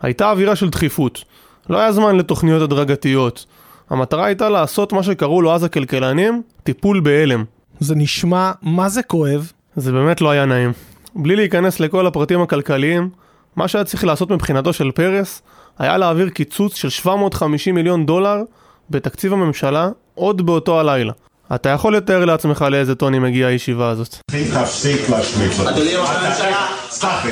הייתה 0.01 0.31
אווירה 0.31 0.57
של 0.57 0.69
דחיפות, 0.69 1.25
לא 1.71 1.79
היה 1.79 1.93
זמן 1.93 2.17
לתוכניות 2.17 2.63
הדרגתיות. 2.63 3.47
המטרה 3.91 4.27
הייתה 4.27 4.49
לעשות 4.49 4.93
מה 4.93 5.03
שקראו 5.03 5.43
לו 5.43 5.55
אז 5.55 5.65
הכלכלנים, 5.65 6.43
טיפול 6.63 7.01
בהלם. 7.01 7.45
זה 7.81 7.95
נשמע 7.95 8.53
מה 8.63 8.89
זה 8.89 9.03
כואב. 9.03 9.53
זה 9.77 9.93
באמת 9.93 10.21
לא 10.21 10.31
היה 10.31 10.45
נעים. 10.45 10.73
בלי 11.17 11.37
להיכנס 11.37 11.81
לכל 11.81 12.07
הפרטים 12.07 12.41
הכלכליים, 12.41 13.11
מה 13.59 13.69
שהיה 13.69 13.85
צריך 13.85 14.05
לעשות 14.05 14.31
מבחינתו 14.31 14.73
של 14.73 14.91
פרס, 14.91 15.43
היה 15.79 15.99
להעביר 15.99 16.29
קיצוץ 16.29 16.75
של 16.75 16.89
750 16.89 17.75
מיליון 17.75 18.07
דולר 18.07 18.43
בתקציב 18.91 19.33
הממשלה 19.33 19.89
עוד 20.15 20.47
באותו 20.47 20.81
הלילה. 20.81 21.13
אתה 21.55 21.69
יכול 21.69 21.97
לתאר 21.97 22.25
לעצמך 22.25 22.65
לאיזה 22.71 22.95
טונים 22.95 23.23
מגיעה 23.23 23.51
הישיבה 23.51 23.89
הזאת. 23.89 24.17
תפסיק 24.55 25.11
להשמיץ 25.11 25.61
אותי. 25.61 25.71
אדוני 25.71 25.97
ראש 25.97 26.09
הממשלה, 26.11 26.67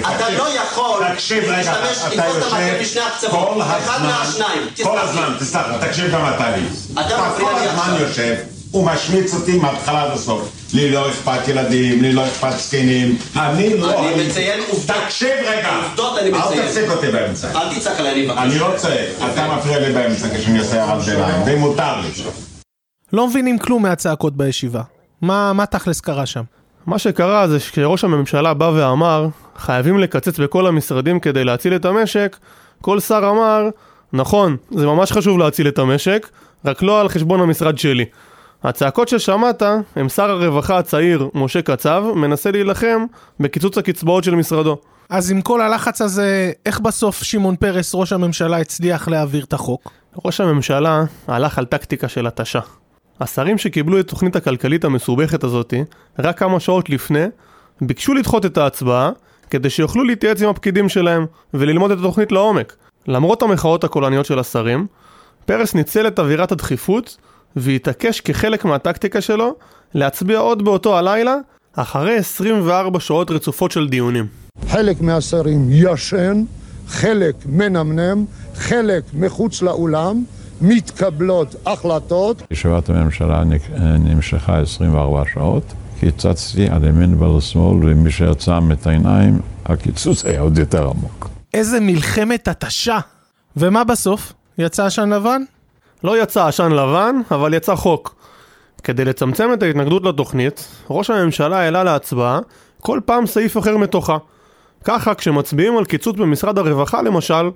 אתה 0.00 0.30
לא 0.38 0.48
יכול 0.48 1.00
להשתמש 1.00 1.66
עם 2.12 2.20
כל 2.20 2.42
המטה 2.42 2.80
בשני 2.80 3.02
הקצוות, 3.02 3.60
אחד 3.60 3.98
מהשניים. 4.02 4.62
כל 4.82 4.98
הזמן, 4.98 5.34
תסלח, 5.38 5.66
תקשיב 5.80 6.12
גם 6.12 6.32
אתה 6.34 6.56
לי. 6.56 6.62
אתה 6.92 7.34
כל 7.38 7.54
הזמן 7.54 7.96
יושב 8.00 8.55
הוא 8.76 8.86
משמיץ 8.86 9.34
אותי 9.34 9.58
מההתחלה 9.58 10.02
עד 10.02 10.10
הסוף. 10.10 10.52
לי 10.74 10.90
לא 10.90 11.10
אכפת 11.10 11.48
ילדים, 11.48 12.02
לי 12.02 12.12
לא 12.12 12.24
אכפת 12.24 12.52
זקנים. 12.58 13.16
אני 13.36 13.78
לא... 13.78 14.08
אני 14.08 14.26
מציין 14.26 14.60
עובדות. 14.68 14.96
תקשיב 15.04 15.30
רגע. 15.46 15.80
עובדות 15.84 16.18
אני 16.18 16.30
מציין. 16.30 16.60
אל 16.60 16.66
תפסיק 16.66 16.90
אותי 16.90 17.06
באמצע. 17.06 17.60
אל 17.60 17.74
תצעק 17.74 18.00
עליי, 18.00 18.12
אני 18.12 18.24
מבקש. 18.26 18.38
אני 18.38 18.58
לא 18.58 18.68
צועק. 18.76 19.08
אתה 19.32 19.56
מפריע 19.56 19.78
לי 19.78 19.92
באמצע 19.94 20.28
כשאני 20.38 20.58
עושה 20.58 20.84
הערת 20.84 21.02
ביניים, 21.02 21.42
ואם 21.46 21.58
מותר 21.58 22.00
לי. 22.00 22.08
לא 23.12 23.28
מבינים 23.28 23.58
כלום 23.58 23.82
מהצעקות 23.82 24.36
בישיבה. 24.36 24.82
מה, 25.22 25.52
מה 25.52 25.66
תכלס 25.66 26.00
קרה 26.00 26.26
שם? 26.26 26.42
מה 26.86 26.98
שקרה 26.98 27.48
זה 27.48 27.60
שכשראש 27.60 28.04
הממשלה 28.04 28.54
בא 28.54 28.70
ואמר, 28.74 29.28
חייבים 29.56 29.98
לקצץ 29.98 30.38
בכל 30.38 30.66
המשרדים 30.66 31.20
כדי 31.20 31.44
להציל 31.44 31.76
את 31.76 31.84
המשק, 31.84 32.36
כל 32.80 33.00
שר 33.00 33.30
אמר, 33.30 33.68
נכון, 34.12 34.56
זה 34.70 34.86
ממש 34.86 35.12
חשוב 35.12 35.38
להציל 35.38 35.68
את 35.68 35.78
המשק, 35.78 36.28
רק 36.64 36.82
לא 36.82 37.00
על 37.00 37.08
חשבון 37.08 37.40
המשרד 37.40 37.78
שלי. 37.78 38.04
הצעקות 38.62 39.08
ששמעת 39.08 39.62
הם 39.96 40.08
שר 40.08 40.30
הרווחה 40.30 40.78
הצעיר, 40.78 41.28
משה 41.34 41.62
קצב, 41.62 42.04
מנסה 42.14 42.50
להילחם 42.50 43.04
בקיצוץ 43.40 43.78
הקצבאות 43.78 44.24
של 44.24 44.34
משרדו. 44.34 44.78
אז 45.08 45.30
עם 45.30 45.42
כל 45.42 45.60
הלחץ 45.60 46.00
הזה, 46.00 46.52
איך 46.66 46.80
בסוף 46.80 47.22
שמעון 47.22 47.56
פרס, 47.56 47.94
ראש 47.94 48.12
הממשלה, 48.12 48.60
הצליח 48.60 49.08
להעביר 49.08 49.44
את 49.44 49.52
החוק? 49.52 49.90
ראש 50.24 50.40
הממשלה 50.40 51.04
הלך 51.28 51.58
על 51.58 51.64
טקטיקה 51.64 52.08
של 52.08 52.26
התשה. 52.26 52.60
השרים 53.20 53.58
שקיבלו 53.58 54.00
את 54.00 54.08
תוכנית 54.08 54.36
הכלכלית 54.36 54.84
המסובכת 54.84 55.44
הזאתי, 55.44 55.84
רק 56.18 56.38
כמה 56.38 56.60
שעות 56.60 56.90
לפני, 56.90 57.24
ביקשו 57.80 58.14
לדחות 58.14 58.46
את 58.46 58.58
ההצבעה, 58.58 59.10
כדי 59.50 59.70
שיוכלו 59.70 60.04
להתייעץ 60.04 60.42
עם 60.42 60.48
הפקידים 60.48 60.88
שלהם, 60.88 61.26
וללמוד 61.54 61.90
את 61.90 61.98
התוכנית 61.98 62.32
לעומק. 62.32 62.76
למרות 63.08 63.42
המחאות 63.42 63.84
הקולניות 63.84 64.26
של 64.26 64.38
השרים, 64.38 64.86
פרס 65.44 65.74
ניצל 65.74 66.06
את 66.06 66.18
אווירת 66.18 66.52
הדחיפות, 66.52 67.16
והתעקש 67.56 68.20
כחלק 68.20 68.64
מהטקטיקה 68.64 69.20
שלו, 69.20 69.54
להצביע 69.94 70.38
עוד 70.38 70.64
באותו 70.64 70.98
הלילה, 70.98 71.36
אחרי 71.76 72.16
24 72.16 73.00
שעות 73.00 73.30
רצופות 73.30 73.70
של 73.70 73.88
דיונים. 73.88 74.26
חלק 74.68 75.00
מהשרים 75.00 75.68
ישן, 75.70 76.44
חלק 76.88 77.34
מנמנם, 77.46 78.24
חלק 78.54 79.04
מחוץ 79.14 79.62
לאולם, 79.62 80.24
מתקבלות 80.60 81.54
החלטות. 81.66 82.42
ישיבת 82.50 82.88
הממשלה 82.88 83.42
נמשכה 83.98 84.58
24 84.58 85.22
שעות, 85.34 85.72
קיצצתי 86.00 86.68
על 86.68 86.84
ימין 86.84 87.14
ועל 87.14 87.40
שמאל, 87.40 87.78
ומי 87.82 88.10
שעצם 88.10 88.72
את 88.72 88.86
העיניים, 88.86 89.38
הקיצוץ 89.64 90.24
היה 90.24 90.40
עוד 90.40 90.58
יותר 90.58 90.88
עמוק. 90.88 91.28
איזה 91.54 91.80
מלחמת 91.80 92.48
התשה. 92.48 92.98
ומה 93.56 93.84
בסוף? 93.84 94.32
יצא 94.58 94.86
עשן 94.86 95.08
לבן? 95.08 95.42
לא 96.06 96.22
יצא 96.22 96.46
עשן 96.46 96.72
לבן, 96.72 97.16
אבל 97.30 97.54
יצא 97.54 97.74
חוק. 97.74 98.14
כדי 98.84 99.04
לצמצם 99.04 99.52
את 99.52 99.62
ההתנגדות 99.62 100.04
לתוכנית, 100.04 100.68
ראש 100.90 101.10
הממשלה 101.10 101.58
העלה 101.58 101.84
להצבעה 101.84 102.40
כל 102.80 103.00
פעם 103.04 103.26
סעיף 103.26 103.58
אחר 103.58 103.76
מתוכה. 103.76 104.16
ככה 104.84 105.14
כשמצביעים 105.14 105.78
על 105.78 105.84
קיצוץ 105.84 106.16
במשרד 106.16 106.58
הרווחה 106.58 107.02
למשל, 107.02 107.50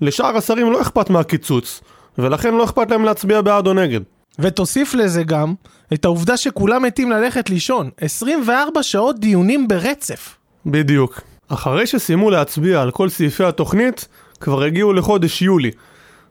לשאר 0.00 0.36
השרים 0.36 0.72
לא 0.72 0.80
אכפת 0.80 1.10
מהקיצוץ, 1.10 1.80
ולכן 2.18 2.54
לא 2.54 2.64
אכפת 2.64 2.90
להם 2.90 3.04
להצביע 3.04 3.40
בעד 3.40 3.66
או 3.66 3.72
נגד. 3.72 4.00
ותוסיף 4.38 4.94
לזה 4.94 5.22
גם 5.22 5.54
את 5.92 6.04
העובדה 6.04 6.36
שכולם 6.36 6.82
מתים 6.82 7.10
ללכת 7.10 7.50
לישון. 7.50 7.90
24 8.00 8.82
שעות 8.82 9.18
דיונים 9.18 9.68
ברצף. 9.68 10.36
בדיוק. 10.66 11.20
אחרי 11.48 11.86
שסיימו 11.86 12.30
להצביע 12.30 12.82
על 12.82 12.90
כל 12.90 13.08
סעיפי 13.08 13.44
התוכנית, 13.44 14.08
כבר 14.40 14.62
הגיעו 14.62 14.92
לחודש 14.92 15.42
יולי. 15.42 15.70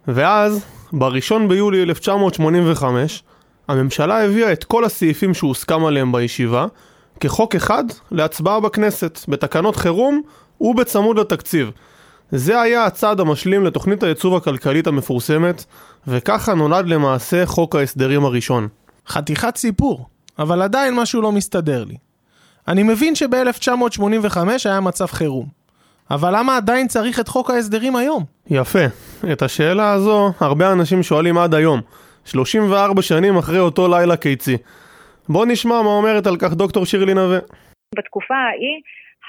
ואז, 0.08 0.66
ב-1 0.94 1.48
ביולי 1.50 1.84
1985, 1.84 3.24
הממשלה 3.68 4.26
הביאה 4.26 4.54
את 4.54 4.64
כל 4.64 4.86
הסעיפים 4.86 5.34
שהוסכם 5.34 5.86
עליהם 5.86 6.12
בישיבה, 6.12 6.66
כחוק 7.20 7.56
אחד 7.56 7.84
להצבעה 8.12 8.60
בכנסת, 8.60 9.20
בתקנות 9.28 9.76
חירום 9.76 10.22
ובצמוד 10.62 11.20
לתקציב. 11.20 11.72
זה 12.32 12.62
היה 12.62 12.86
הצעד 12.86 13.20
המשלים 13.20 13.66
לתוכנית 13.66 14.04
הייצוב 14.04 14.36
הכלכלית 14.36 14.88
המפורסמת, 14.88 15.66
וככה 16.08 16.54
נולד 16.54 16.88
למעשה 16.88 17.46
חוק 17.46 17.76
ההסדרים 17.76 18.26
הראשון. 18.26 18.68
חתיכת 19.08 19.56
סיפור, 19.58 20.06
אבל 20.40 20.62
עדיין 20.62 20.96
משהו 20.96 21.22
לא 21.22 21.32
מסתדר 21.32 21.84
לי. 21.84 21.98
אני 22.68 22.84
מבין 22.84 23.16
שב-1985 23.16 24.38
היה 24.66 24.80
מצב 24.80 25.06
חירום, 25.06 25.48
אבל 26.16 26.30
למה 26.38 26.58
עדיין 26.58 26.88
צריך 26.88 27.20
את 27.20 27.28
חוק 27.28 27.50
ההסדרים 27.50 27.96
היום? 27.96 28.24
יפה. 28.50 28.86
את 29.34 29.42
השאלה 29.42 29.92
הזו 29.94 30.32
הרבה 30.42 30.66
אנשים 30.74 31.04
שואלים 31.04 31.38
עד 31.38 31.54
היום, 31.54 31.80
34 32.26 33.02
שנים 33.02 33.38
אחרי 33.38 33.60
אותו 33.60 33.88
לילה 33.88 34.18
קיצי. 34.18 34.58
בוא 35.30 35.46
נשמע 35.46 35.82
מה 35.82 35.90
אומרת 35.90 36.28
על 36.28 36.38
כך 36.42 36.54
דוקטור 36.54 36.86
שירלי 36.86 37.14
נווה. 37.14 37.40
בתקופה 37.96 38.36
ההיא 38.36 38.78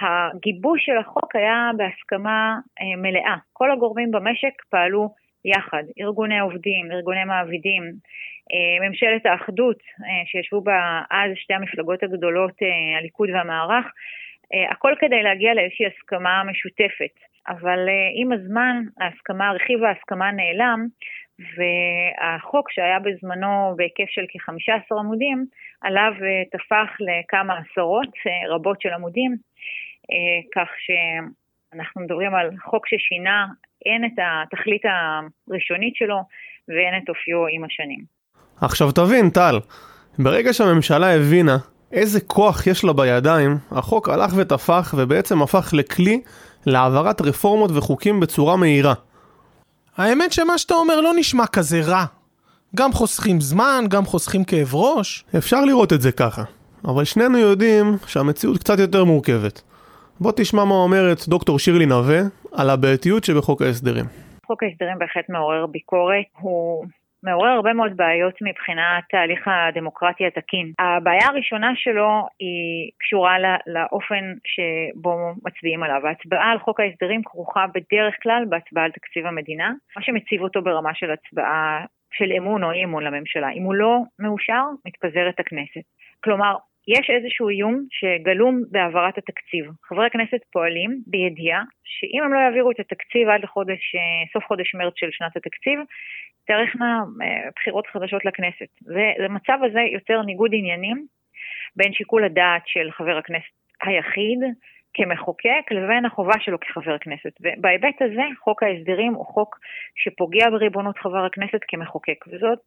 הגיבוש 0.01 0.81
של 0.87 0.99
החוק 1.01 1.37
היה 1.37 1.71
בהסכמה 1.77 2.57
אה, 2.81 2.97
מלאה. 3.03 3.37
כל 3.53 3.71
הגורמים 3.71 4.11
במשק 4.11 4.55
פעלו 4.71 5.15
יחד, 5.45 5.83
ארגוני 6.01 6.41
עובדים, 6.41 6.93
ארגוני 6.93 7.25
מעבידים, 7.25 7.83
אה, 8.53 8.89
ממשלת 8.89 9.27
האחדות 9.27 9.81
אה, 10.05 10.23
שישבו 10.27 10.61
בה 10.61 11.03
אז 11.11 11.31
שתי 11.37 11.55
המפלגות 11.55 12.03
הגדולות, 12.03 12.57
הליכוד 12.99 13.29
והמערך, 13.31 13.85
הכל 14.71 14.93
כדי 15.01 15.23
להגיע 15.23 15.55
לאיזושהי 15.55 15.87
הסכמה 15.87 16.43
משותפת. 16.51 17.15
אבל 17.49 17.89
אה, 17.89 18.09
עם 18.21 18.33
הזמן 18.33 18.77
ההסכמה, 19.01 19.53
רכיב 19.53 19.85
ההסכמה 19.85 20.33
נעלם, 20.33 20.87
והחוק 21.57 22.71
שהיה 22.71 22.99
בזמנו 22.99 23.75
בהיקף 23.77 24.09
של 24.09 24.25
כ-15 24.29 24.99
עמודים, 24.99 25.47
עליו 25.81 26.13
טפח 26.53 26.91
לכמה 27.01 27.55
עשרות 27.59 28.13
רבות 28.51 28.81
של 28.81 28.89
עמודים, 28.89 29.37
כך 30.55 30.69
שאנחנו 30.85 32.01
מדברים 32.01 32.35
על 32.35 32.51
חוק 32.65 32.87
ששינה 32.87 33.47
הן 33.87 34.05
את 34.05 34.19
התכלית 34.23 34.83
הראשונית 34.85 35.97
שלו 35.97 36.19
והן 36.69 37.03
את 37.03 37.09
אופיו 37.09 37.47
עם 37.51 37.65
השנים. 37.65 38.01
עכשיו 38.61 38.93
תבין, 38.93 39.31
טל, 39.31 39.57
ברגע 40.19 40.53
שהממשלה 40.53 41.15
הבינה 41.15 41.57
איזה 41.93 42.21
כוח 42.21 42.67
יש 42.67 42.85
לה 42.85 42.93
בידיים, 42.93 43.59
החוק 43.71 44.09
הלך 44.09 44.33
ותפח 44.37 44.95
ובעצם 44.97 45.43
הפך 45.43 45.71
לכלי 45.73 46.21
להעברת 46.67 47.21
רפורמות 47.21 47.71
וחוקים 47.75 48.21
בצורה 48.21 48.57
מהירה. 48.57 48.95
האמת 49.97 50.33
שמה 50.33 50.59
שאתה 50.59 50.75
אומר 50.75 51.01
לא 51.01 51.13
נשמע 51.17 51.47
כזה 51.47 51.81
רע. 51.85 52.05
גם 52.77 52.93
חוסכים 52.93 53.41
זמן, 53.41 53.85
גם 53.89 54.05
חוסכים 54.05 54.45
כאב 54.45 54.75
ראש. 54.75 55.25
אפשר 55.39 55.65
לראות 55.65 55.93
את 55.93 56.01
זה 56.01 56.13
ככה, 56.13 56.43
אבל 56.85 57.05
שנינו 57.05 57.39
יודעים 57.39 57.97
שהמציאות 58.07 58.59
קצת 58.59 58.79
יותר 58.79 59.05
מורכבת. 59.05 59.63
בוא 60.21 60.33
תשמע 60.37 60.65
מה 60.65 60.75
אומרת 60.75 61.29
דוקטור 61.29 61.59
שירלי 61.59 61.87
נווה 61.87 62.21
על 62.53 62.71
הבעייתיות 62.71 63.25
שבחוק 63.25 63.63
ההסדרים. 63.63 64.05
חוק 64.47 64.63
ההסדרים 64.63 64.99
בהחלט 64.99 65.25
מעורר 65.29 65.67
ביקורת, 65.67 66.25
הוא 66.41 66.85
מעורר 67.25 67.49
הרבה 67.49 67.73
מאוד 67.73 67.97
בעיות 67.97 68.35
מבחינת 68.43 69.05
תהליך 69.11 69.49
הדמוקרטי 69.49 70.27
התקין. 70.27 70.73
הבעיה 70.79 71.27
הראשונה 71.29 71.73
שלו 71.77 72.27
היא 72.39 72.91
קשורה 72.99 73.37
לאופן 73.67 74.25
שבו 74.45 75.35
מצביעים 75.45 75.83
עליו. 75.83 76.07
ההצבעה 76.07 76.51
על 76.53 76.59
חוק 76.59 76.81
ההסדרים 76.81 77.23
כרוכה 77.25 77.67
בדרך 77.75 78.15
כלל 78.23 78.45
בהצבעה 78.49 78.85
על 78.85 78.91
תקציב 78.91 79.27
המדינה, 79.27 79.73
מה 79.97 80.03
שמציב 80.03 80.43
אותו 80.43 80.63
ברמה 80.63 80.95
של 80.95 81.11
הצבעה 81.11 81.85
של 82.13 82.33
אמון 82.39 82.65
או 82.65 82.73
אי 82.73 82.85
אמון 82.85 83.05
לממשלה. 83.05 83.51
אם 83.51 83.63
הוא 83.63 83.75
לא 83.75 83.99
מאושר, 84.19 84.63
מתפזרת 84.87 85.41
הכנסת. 85.41 85.85
כלומר, 86.25 86.57
יש 86.89 87.11
איזשהו 87.11 87.49
איום 87.49 87.85
שגלום 87.91 88.63
בהעברת 88.71 89.19
התקציב. 89.19 89.65
חברי 89.85 90.07
הכנסת 90.07 90.43
פועלים 90.53 91.01
בידיעה 91.07 91.63
שאם 91.85 92.23
הם 92.25 92.33
לא 92.33 92.39
יעבירו 92.39 92.71
את 92.71 92.81
התקציב 92.81 93.29
עד 93.29 93.43
לחודש, 93.43 93.95
אה, 93.95 94.33
סוף 94.33 94.45
חודש 94.45 94.75
מרץ 94.75 94.95
של 94.97 95.09
שנת 95.11 95.37
התקציב, 95.37 95.79
תארכנה 96.47 97.03
אה, 97.23 97.51
בחירות 97.57 97.87
חדשות 97.87 98.25
לכנסת. 98.25 98.69
והמצב 99.19 99.59
הזה 99.65 99.81
יוצר 99.81 100.23
ניגוד 100.23 100.51
עניינים 100.55 101.07
בין 101.77 101.93
שיקול 101.93 102.25
הדעת 102.25 102.63
של 102.67 102.91
חבר 102.91 103.17
הכנסת 103.17 103.53
היחיד 103.83 104.39
כמחוקק 104.95 105.71
לבין 105.71 106.05
החובה 106.05 106.35
שלו 106.41 106.61
כחבר 106.61 106.99
כנסת. 106.99 107.33
ובהיבט 107.41 108.03
הזה 108.03 108.23
חוק 108.45 108.63
ההסדרים 108.63 109.15
הוא 109.15 109.27
חוק 109.27 109.59
שפוגע 109.97 110.51
בריבונות 110.51 110.99
חבר 110.99 111.25
הכנסת 111.25 111.61
כמחוקק, 111.69 112.25
וזאת 112.29 112.59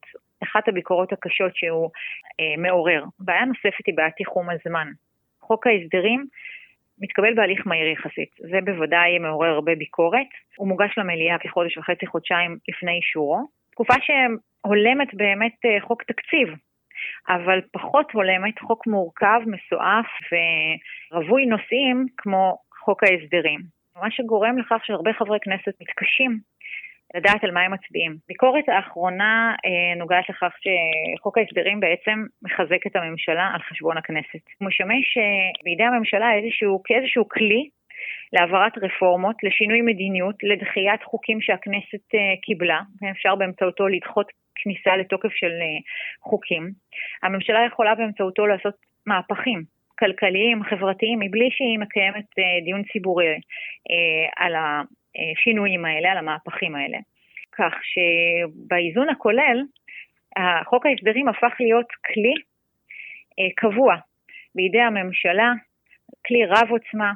אחת 0.44 0.68
הביקורות 0.68 1.14
הקשות 1.14 1.56
שהוא 1.56 1.90
אה, 2.40 2.58
מעורר. 2.58 3.04
בעיה 3.20 3.46
נוספת 3.46 3.86
היא 3.88 3.96
בעיית 3.96 4.16
תיחום 4.16 4.48
הזמן. 4.50 4.88
חוק 5.42 5.68
ההסדרים 5.68 6.26
מתקבל 7.00 7.34
בהליך 7.36 7.68
מהיר 7.68 7.88
יחסית, 7.88 8.36
זה 8.38 8.60
בוודאי 8.66 9.20
מעורר 9.20 9.50
הרבה 9.50 9.76
ביקורת. 9.76 10.28
הוא 10.56 10.68
מוגש 10.68 10.98
למליאה 10.98 11.38
כחודש 11.38 11.78
וחצי, 11.78 12.08
חודשיים 12.08 12.58
לפני 12.70 12.92
אישורו. 12.92 13.48
תקופה 13.76 13.94
שהולמת 14.06 15.14
באמת 15.14 15.56
אה, 15.66 15.82
חוק 15.82 16.04
תקציב, 16.04 16.48
אבל 17.30 17.62
פחות 17.72 18.12
הולמת 18.12 18.60
חוק 18.60 18.88
מורכב, 18.88 19.40
מסועף 19.46 20.06
ורווי 21.12 21.46
נושאים 21.46 22.06
כמו 22.18 22.58
חוק 22.84 23.04
ההסדרים. 23.04 23.60
מה 24.02 24.12
שגורם 24.12 24.58
לכך 24.58 24.86
שהרבה 24.86 25.14
חברי 25.14 25.40
כנסת 25.42 25.74
מתקשים 25.82 26.40
לדעת 27.16 27.44
על 27.44 27.52
מה 27.52 27.62
הם 27.62 27.74
מצביעים. 27.74 28.18
ביקורת 28.28 28.70
האחרונה 28.70 29.56
אה, 29.66 30.00
נוגעת 30.00 30.30
לכך 30.30 30.54
שחוק 30.64 31.38
ההסדרים 31.38 31.80
בעצם 31.80 32.26
מחזק 32.42 32.88
את 32.88 32.96
הממשלה 32.96 33.52
על 33.54 33.62
חשבון 33.62 33.98
הכנסת. 33.98 34.44
הוא 34.60 34.68
משמש 34.68 35.18
אה, 35.18 35.64
בידי 35.64 35.84
הממשלה 35.84 36.34
איזשהו, 36.34 36.82
כאיזשהו 36.84 37.30
כלי 37.30 37.70
להעברת 38.34 38.78
רפורמות, 38.78 39.36
לשינוי 39.44 39.82
מדיניות, 39.82 40.36
לדחיית 40.44 41.04
חוקים 41.04 41.42
שהכנסת 41.42 42.06
uh, 42.16 42.42
קיבלה, 42.42 42.82
אפשר 43.12 43.36
באמצעותו 43.36 43.88
לדחות 43.88 44.28
כניסה 44.56 44.98
לתוקף 44.98 45.34
של 45.34 45.52
uh, 45.52 45.84
חוקים. 46.30 46.72
הממשלה 47.24 47.66
יכולה 47.68 47.96
באמצעותו 47.96 48.46
לעשות 48.48 48.76
מהפכים 49.06 49.64
כלכליים, 50.00 50.64
חברתיים, 50.64 51.20
מבלי 51.20 51.50
שהיא 51.52 51.80
מקיימת 51.80 52.26
uh, 52.26 52.64
דיון 52.66 52.84
ציבורי 52.84 53.40
על 54.38 54.54
השינויים 54.56 55.86
האלה, 55.86 56.12
על 56.12 56.18
המהפכים 56.18 56.76
האלה. 56.76 56.98
כך 57.58 57.74
שבאיזון 57.84 59.10
הכולל, 59.10 59.62
חוק 60.66 60.86
ההסדרים 60.86 61.28
הפך 61.28 61.54
להיות 61.60 61.88
כלי 62.06 62.34
קבוע 63.56 63.96
בידי 64.56 64.82
הממשלה, 64.82 65.52
כלי 66.28 66.46
רב 66.46 66.70
עוצמה, 66.70 67.12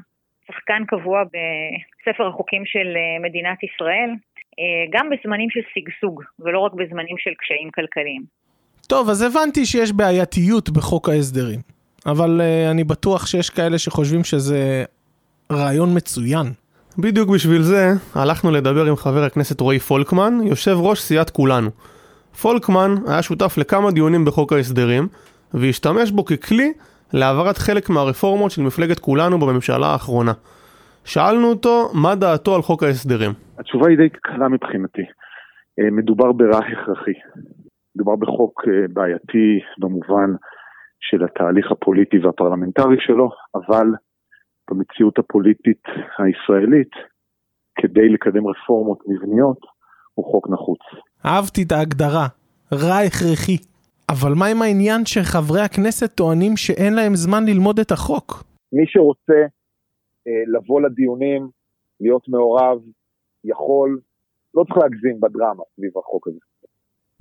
שחקן 0.50 0.84
קבוע 0.88 1.24
בספר 1.24 2.28
החוקים 2.28 2.66
של 2.66 2.88
אה, 2.96 3.30
מדינת 3.30 3.64
ישראל, 3.64 4.10
אה, 4.60 5.00
גם 5.00 5.10
בזמנים 5.10 5.50
של 5.50 5.60
שגשוג, 5.74 6.24
ולא 6.40 6.60
רק 6.60 6.74
בזמנים 6.74 7.18
של 7.18 7.32
קשיים 7.40 7.70
כלכליים. 7.76 8.24
טוב, 8.88 9.10
אז 9.10 9.22
הבנתי 9.22 9.66
שיש 9.66 9.92
בעייתיות 9.92 10.70
בחוק 10.70 11.10
ההסדרים, 11.10 11.60
אבל 12.06 12.42
uh, 12.42 12.72
אני 12.72 12.84
בטוח 12.84 13.28
שיש 13.28 13.50
כאלה 13.50 13.78
שחושבים 13.78 14.24
שזה 14.24 14.84
רעיון 15.52 15.98
מצוין. 15.98 16.46
בדיוק 16.98 17.30
בשביל 17.30 17.62
זה 17.62 17.88
הלכנו 18.16 18.52
לדבר 18.52 18.86
עם 18.86 18.96
חבר 18.96 19.24
הכנסת 19.24 19.62
רועי 19.62 19.80
פולקמן, 19.80 20.34
יושב 20.44 20.76
ראש 20.80 21.00
סיעת 21.02 21.30
כולנו. 21.30 21.70
פולקמן 22.42 22.96
היה 23.08 23.22
שותף 23.22 23.58
לכמה 23.58 23.92
דיונים 23.92 24.26
בחוק 24.26 24.54
ההסדרים, 24.54 25.08
והשתמש 25.54 26.12
בו 26.12 26.26
ככלי 26.26 26.74
להעברת 27.14 27.58
חלק 27.58 27.90
מהרפורמות 27.90 28.52
של 28.52 28.62
מפלגת 28.62 29.00
כולנו 29.00 29.40
בממשלה 29.40 29.88
האחרונה. 29.88 30.34
שאלנו 31.06 31.50
אותו 31.50 31.90
מה 31.94 32.16
דעתו 32.16 32.56
על 32.56 32.62
חוק 32.62 32.84
ההסדרים. 32.84 33.32
התשובה 33.60 33.90
היא 33.90 33.98
די 33.98 34.10
קלה 34.10 34.48
מבחינתי. 34.50 35.02
אה, 35.80 35.92
מדובר 35.92 36.32
ברע 36.32 36.58
הכרחי. 36.58 37.14
מדובר 37.96 38.16
בחוק 38.16 38.64
אה, 38.68 38.88
בעייתי 38.94 39.60
במובן 39.80 40.30
של 41.00 41.24
התהליך 41.24 41.72
הפוליטי 41.72 42.20
והפרלמנטרי 42.20 42.98
שלו, 43.00 43.30
אבל 43.56 43.88
במציאות 44.72 45.20
הפוליטית 45.20 45.84
הישראלית, 46.20 46.92
כדי 47.76 48.10
לקדם 48.10 48.48
רפורמות 48.48 49.00
מבניות, 49.08 49.58
הוא 50.14 50.32
חוק 50.32 50.50
נחוץ. 50.50 50.80
אהבתי 51.26 51.64
את 51.64 51.72
ההגדרה, 51.72 52.28
רע 52.74 52.98
הכרחי. 53.08 53.58
אבל 54.14 54.34
מה 54.40 54.46
עם 54.46 54.62
העניין 54.62 55.02
שחברי 55.06 55.62
הכנסת 55.62 56.16
טוענים 56.16 56.58
שאין 56.58 56.94
להם 56.94 57.16
זמן 57.16 57.44
ללמוד 57.46 57.80
את 57.80 57.92
החוק? 57.92 58.44
מי 58.74 58.84
שרוצה 58.88 59.42
אה, 60.28 60.44
לבוא 60.48 60.82
לדיונים, 60.82 61.50
להיות 62.02 62.28
מעורב, 62.28 62.80
יכול, 63.44 64.00
לא 64.54 64.64
צריך 64.64 64.78
להגזים 64.78 65.20
בדרמה 65.20 65.64
סביב 65.76 65.98
החוק 65.98 66.28
הזה. 66.28 66.40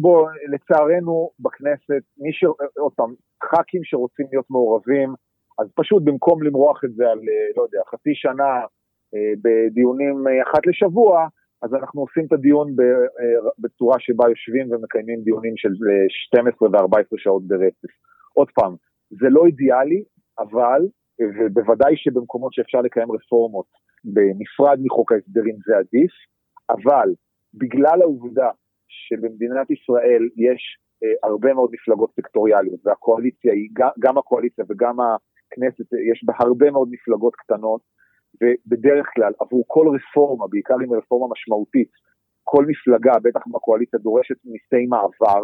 בוא, 0.00 0.30
לצערנו 0.52 1.30
בכנסת, 1.40 2.02
מי 2.18 2.32
ש... 2.32 2.44
עוד 2.78 2.92
פעם, 2.96 3.14
ח"כים 3.44 3.80
שרוצים 3.84 4.26
להיות 4.32 4.50
מעורבים, 4.50 5.14
אז 5.58 5.66
פשוט 5.74 6.02
במקום 6.04 6.42
למרוח 6.42 6.84
את 6.84 6.94
זה 6.94 7.04
על, 7.10 7.18
אה, 7.18 7.48
לא 7.56 7.62
יודע, 7.62 7.80
חצי 7.90 8.14
שנה 8.14 8.52
אה, 9.14 9.32
בדיונים 9.42 10.28
אה, 10.28 10.42
אחת 10.42 10.66
לשבוע, 10.66 11.26
אז 11.62 11.74
אנחנו 11.74 12.00
עושים 12.00 12.26
את 12.26 12.32
הדיון 12.32 12.68
אה, 12.68 13.50
בצורה 13.58 13.96
שבה 13.98 14.24
יושבים 14.28 14.72
ומקיימים 14.72 15.20
דיונים 15.22 15.56
של 15.56 15.72
12 16.08 16.68
אה, 16.68 16.84
ו-14 16.84 17.14
שעות 17.16 17.46
ברצף. 17.46 17.92
עוד 18.34 18.48
פעם, 18.54 18.74
זה 19.10 19.28
לא 19.28 19.46
אידיאלי, 19.46 20.02
אבל, 20.38 20.82
ובוודאי 21.38 21.96
שבמקומות 21.96 22.52
שאפשר 22.52 22.80
לקיים 22.80 23.12
רפורמות 23.12 23.66
בנפרד 24.04 24.78
מחוק 24.82 25.12
ההסדרים 25.12 25.56
זה 25.66 25.76
עדיף, 25.76 26.12
אבל 26.70 27.08
בגלל 27.54 28.02
העובדה 28.02 28.50
שבמדינת 28.88 29.70
ישראל 29.70 30.22
יש 30.36 30.62
אה, 31.04 31.28
הרבה 31.28 31.54
מאוד 31.54 31.70
מפלגות 31.72 32.10
סקטוריאליות, 32.16 32.80
והקואליציה 32.84 33.52
היא, 33.52 33.68
גם 33.98 34.18
הקואליציה 34.18 34.64
וגם 34.68 34.96
הכנסת, 35.00 35.92
יש 36.12 36.24
בה 36.24 36.34
הרבה 36.38 36.70
מאוד 36.70 36.88
מפלגות 36.90 37.34
קטנות, 37.36 37.80
ובדרך 38.40 39.06
כלל 39.14 39.32
עבור 39.40 39.64
כל 39.66 39.86
רפורמה, 39.96 40.46
בעיקר 40.50 40.74
אם 40.84 40.92
רפורמה 40.92 41.32
משמעותית, 41.32 41.90
כל 42.44 42.64
מפלגה, 42.66 43.14
בטח 43.22 43.40
בקואליציה, 43.54 43.98
דורשת 43.98 44.36
מיסי 44.44 44.86
מעבר, 44.86 45.42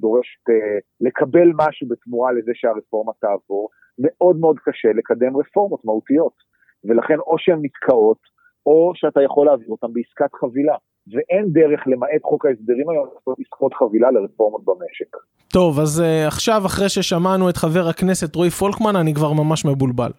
דורשת 0.00 0.44
uh, 0.50 0.54
לקבל 1.00 1.48
משהו 1.56 1.88
בתמורה 1.88 2.32
לזה 2.32 2.52
שהרפורמה 2.54 3.12
תעבור, 3.20 3.68
מאוד 3.98 4.36
מאוד 4.40 4.58
קשה 4.64 4.88
לקדם 4.98 5.36
רפורמות 5.36 5.84
מהותיות, 5.84 6.36
ולכן 6.84 7.18
או 7.18 7.34
שהן 7.38 7.58
נתקעות, 7.62 8.18
או 8.66 8.92
שאתה 8.94 9.22
יכול 9.22 9.46
להעביר 9.46 9.68
אותן 9.68 9.86
בעסקת 9.92 10.34
חבילה, 10.40 10.76
ואין 11.12 11.44
דרך 11.52 11.80
למעט 11.86 12.22
חוק 12.22 12.46
ההסדרים 12.46 12.90
היום 12.90 13.06
לעשות 13.14 13.36
עסקות 13.40 13.74
חבילה 13.74 14.10
לרפורמות 14.10 14.64
במשק. 14.64 15.16
טוב, 15.52 15.80
אז 15.80 16.00
uh, 16.00 16.26
עכשיו 16.26 16.62
אחרי 16.66 16.88
ששמענו 16.88 17.50
את 17.50 17.56
חבר 17.56 17.88
הכנסת 17.88 18.34
רועי 18.36 18.50
פולקמן, 18.50 18.96
אני 18.96 19.14
כבר 19.14 19.32
ממש 19.32 19.64
מבולבל. 19.64 20.10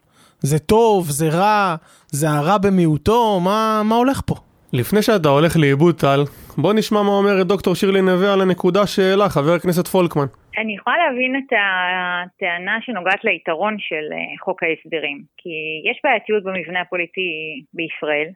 זה 0.42 0.60
טוב, 0.60 1.06
זה 1.10 1.30
רע, 1.30 1.76
זה 2.08 2.28
הרע 2.30 2.58
במיעוטו, 2.58 3.40
מה, 3.40 3.82
מה 3.86 3.96
הולך 3.96 4.22
פה? 4.26 4.36
לפני 4.74 5.02
שאתה 5.02 5.30
הולך 5.30 5.58
לאיבוד 5.58 5.96
טל, 5.96 6.20
בוא 6.58 6.74
נשמע 6.74 7.04
מה 7.04 7.10
אומרת 7.10 7.48
דוקטור 7.48 7.76
שירלי 7.76 8.02
נווה 8.02 8.34
על 8.34 8.42
הנקודה 8.42 8.88
שהעלה 8.88 9.30
חבר 9.30 9.54
הכנסת 9.54 9.88
פולקמן. 9.88 10.30
אני 10.58 10.76
יכולה 10.76 10.96
להבין 10.98 11.36
את 11.36 11.54
הטענה 11.60 12.78
שנוגעת 12.82 13.24
ליתרון 13.24 13.76
של 13.80 14.06
אה, 14.14 14.38
חוק 14.46 14.64
ההסדרים, 14.64 15.18
כי 15.38 15.50
יש 15.90 16.00
בעייתיות 16.04 16.44
במבנה 16.44 16.82
הפוליטי 16.82 17.30
בישראל, 17.74 18.30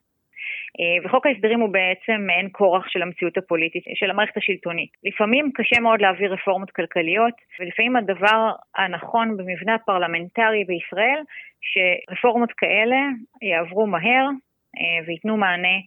וחוק 1.04 1.26
ההסדרים 1.26 1.60
הוא 1.60 1.70
בעצם 1.70 2.22
מעין 2.28 2.50
כורח 2.52 2.88
של 2.88 3.02
המציאות 3.02 3.38
הפוליטית, 3.38 3.84
של 3.96 4.10
המערכת 4.10 4.38
השלטונית. 4.38 4.90
לפעמים 5.04 5.52
קשה 5.54 5.80
מאוד 5.80 6.02
להעביר 6.02 6.34
רפורמות 6.34 6.72
כלכליות, 6.72 7.34
ולפעמים 7.60 7.96
הדבר 7.96 8.52
הנכון 8.76 9.38
במבנה 9.38 9.76
הפרלמנטרי 9.76 10.64
בישראל, 10.64 11.20
שרפורמות 11.62 12.52
כאלה 12.52 12.98
יעברו 13.42 13.88
מהר 13.88 14.26
אה, 14.78 15.06
וייתנו 15.08 15.38
מענה 15.38 15.78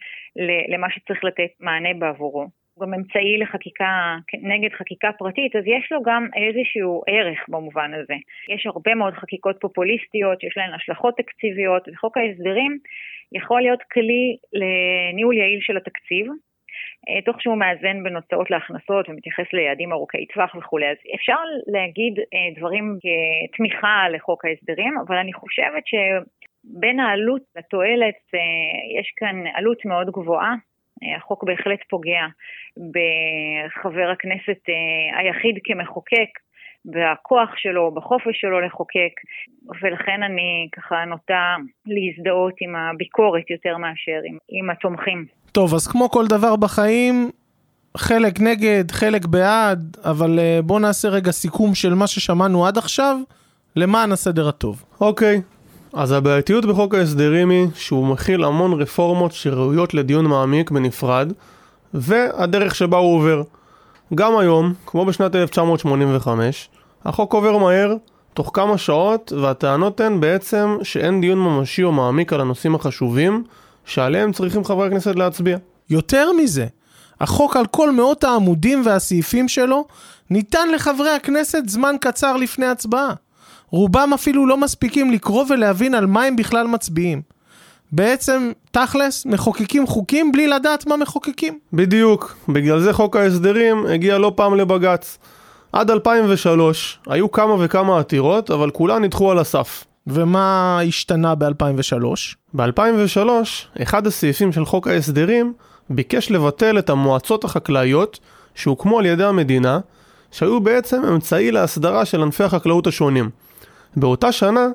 למה 0.68 0.90
שצריך 0.90 1.25
לתת 1.25 1.51
מענה 1.61 1.94
בעבורו. 1.99 2.46
הוא 2.77 2.87
גם 2.87 2.95
אמצעי 2.95 3.39
לחקיקה, 3.39 4.17
נגד 4.43 4.73
חקיקה 4.79 5.11
פרטית, 5.19 5.57
אז 5.57 5.62
יש 5.67 5.93
לו 5.93 6.03
גם 6.03 6.29
איזשהו 6.37 7.03
ערך 7.07 7.39
במובן 7.49 7.91
הזה. 7.95 8.15
יש 8.55 8.67
הרבה 8.67 8.95
מאוד 8.95 9.15
חקיקות 9.15 9.57
פופוליסטיות 9.61 10.41
שיש 10.41 10.57
להן 10.57 10.75
השלכות 10.75 11.15
תקציביות, 11.17 11.89
וחוק 11.89 12.17
ההסדרים 12.17 12.79
יכול 13.33 13.61
להיות 13.61 13.83
כלי 13.93 14.37
לניהול 14.53 15.37
יעיל 15.37 15.61
של 15.61 15.77
התקציב, 15.77 16.27
אה, 17.09 17.23
תוך 17.23 17.43
שהוא 17.43 17.59
מאזן 17.59 18.03
בין 18.03 18.17
הוצאות 18.17 18.51
להכנסות 18.51 19.09
ומתייחס 19.09 19.53
ליעדים 19.53 19.93
ארוכי 19.93 20.27
טווח 20.27 20.55
וכולי. 20.55 20.87
אז 20.87 20.97
אפשר 21.15 21.41
להגיד 21.67 22.19
אה, 22.19 22.49
דברים 22.57 22.99
כתמיכה 23.53 24.09
לחוק 24.12 24.45
ההסדרים, 24.45 24.95
אבל 25.07 25.17
אני 25.17 25.33
חושבת 25.33 25.85
שבין 25.87 27.01
העלות 27.01 27.43
לתועלת 27.57 28.21
אה, 28.35 29.01
יש 29.01 29.12
כאן 29.17 29.45
עלות 29.55 29.85
מאוד 29.85 30.11
גבוהה. 30.11 30.55
החוק 31.16 31.44
בהחלט 31.44 31.78
פוגע 31.90 32.26
בחבר 32.76 34.11
הכנסת 34.12 34.61
היחיד 35.18 35.59
כמחוקק, 35.64 36.30
בכוח 36.85 37.50
שלו, 37.56 37.94
בחופש 37.94 38.40
שלו 38.40 38.61
לחוקק, 38.61 39.14
ולכן 39.82 40.22
אני 40.22 40.68
ככה 40.72 41.04
נוטה 41.04 41.56
להזדהות 41.87 42.54
עם 42.61 42.76
הביקורת 42.76 43.50
יותר 43.50 43.76
מאשר 43.76 44.20
עם, 44.24 44.38
עם 44.48 44.70
התומכים. 44.70 45.26
טוב, 45.52 45.74
אז 45.74 45.87
כמו 45.87 46.11
כל 46.11 46.26
דבר 46.26 46.56
בחיים, 46.56 47.30
חלק 47.96 48.40
נגד, 48.40 48.90
חלק 48.90 49.26
בעד, 49.26 49.96
אבל 50.04 50.38
אה, 50.38 50.59
בואו 50.62 50.78
נעשה 50.78 51.09
רגע 51.09 51.30
סיכום 51.30 51.74
של 51.74 51.94
מה 51.94 52.06
ששמענו 52.06 52.66
עד 52.66 52.78
עכשיו, 52.78 53.16
למען 53.76 54.12
הסדר 54.12 54.48
הטוב. 54.48 54.85
אוקיי, 55.00 55.40
אז 55.92 56.12
הבעייתיות 56.12 56.64
בחוק 56.64 56.94
ההסדרים 56.94 57.51
היא 57.51 57.66
שהוא 57.75 58.07
מכיל 58.07 58.44
המון 58.44 58.72
רפורמות 58.72 59.33
שראויות 59.33 59.94
לדיון 59.94 60.27
מעמיק 60.27 60.70
בנפרד, 60.70 61.33
והדרך 61.94 62.75
שבה 62.75 62.96
הוא 62.96 63.16
עובר. 63.16 63.42
גם 64.14 64.37
היום, 64.37 64.72
כמו 64.87 65.05
בשנת 65.05 65.35
1985, 65.35 66.68
החוק 67.05 67.35
עובר 67.35 67.59
מהר, 67.59 67.94
תוך 68.35 68.51
כמה 68.55 68.79
שעות, 68.79 69.33
והטענות 69.42 70.01
הן 70.01 70.20
בעצם 70.20 70.77
שאין 70.83 71.20
דיון 71.20 71.38
ממשי 71.38 71.83
או 71.83 71.92
מעמיק 71.92 72.33
על 72.33 72.40
הנושאים 72.40 72.75
החשובים 72.75 73.44
שעליהם 73.85 74.33
צריכים 74.33 74.64
חברי 74.64 74.87
הכנסת 74.87 75.16
להצביע. 75.16 75.57
יותר 75.90 76.33
מזה, 76.33 76.66
החוק 77.20 77.57
על 77.57 77.66
כל 77.66 77.92
מאות 77.92 78.25
העמודים 78.25 78.83
והסעיפים 78.85 79.49
שלו 79.49 79.85
ניתן 80.31 80.68
לחברי 80.75 81.11
הכנסת 81.11 81.62
זמן 81.66 81.96
קצר 82.01 82.37
לפני 82.37 82.66
הצבעה. 82.66 83.14
רובם 83.70 84.11
אפילו 84.14 84.46
לא 84.46 84.57
מספיקים 84.57 85.12
לקרוא 85.12 85.44
ולהבין 85.48 85.94
על 85.94 86.07
מה 86.07 86.22
הם 86.22 86.37
בכלל 86.37 86.66
מצביעים. 86.66 87.22
בעצם, 87.92 88.52
תכלס, 88.70 89.26
מחוקקים 89.26 89.87
חוקים 89.87 90.33
בלי 90.33 90.48
לדעת 90.48 90.87
מה 90.87 90.96
מחוקקים. 90.96 91.59
בדיוק, 91.72 92.37
בגלל 92.48 92.81
זה 92.81 92.92
חוק 92.92 93.16
ההסדרים 93.16 93.87
הגיע 93.87 94.18
לא 94.18 94.33
פעם 94.37 94.55
לבג"ץ. 94.55 95.18
עד 95.72 95.90
2003 95.90 96.98
היו 97.07 97.31
כמה 97.31 97.55
וכמה 97.59 97.98
עתירות, 97.98 98.50
אבל 98.50 98.70
כולן 98.70 99.05
נדחו 99.05 99.31
על 99.31 99.38
הסף. 99.38 99.85
ומה 100.07 100.81
השתנה 100.88 101.35
ב-2003? 101.35 102.05
ב-2003, 102.55 103.18
אחד 103.83 104.07
הסעיפים 104.07 104.52
של 104.52 104.64
חוק 104.64 104.88
ההסדרים 104.88 105.52
ביקש 105.90 106.31
לבטל 106.31 106.79
את 106.79 106.90
המועצות 106.90 107.44
החקלאיות 107.44 108.18
שהוקמו 108.55 108.98
על 108.98 109.07
ידי 109.07 109.24
המדינה, 109.24 109.79
שהיו 110.31 110.61
בעצם 110.61 111.02
אמצעי 111.05 111.50
להסדרה 111.50 112.05
של 112.05 112.22
ענפי 112.22 112.44
החקלאות 112.44 112.87
השונים. 112.87 113.31
באותה 113.96 114.32
שנה, 114.32 114.66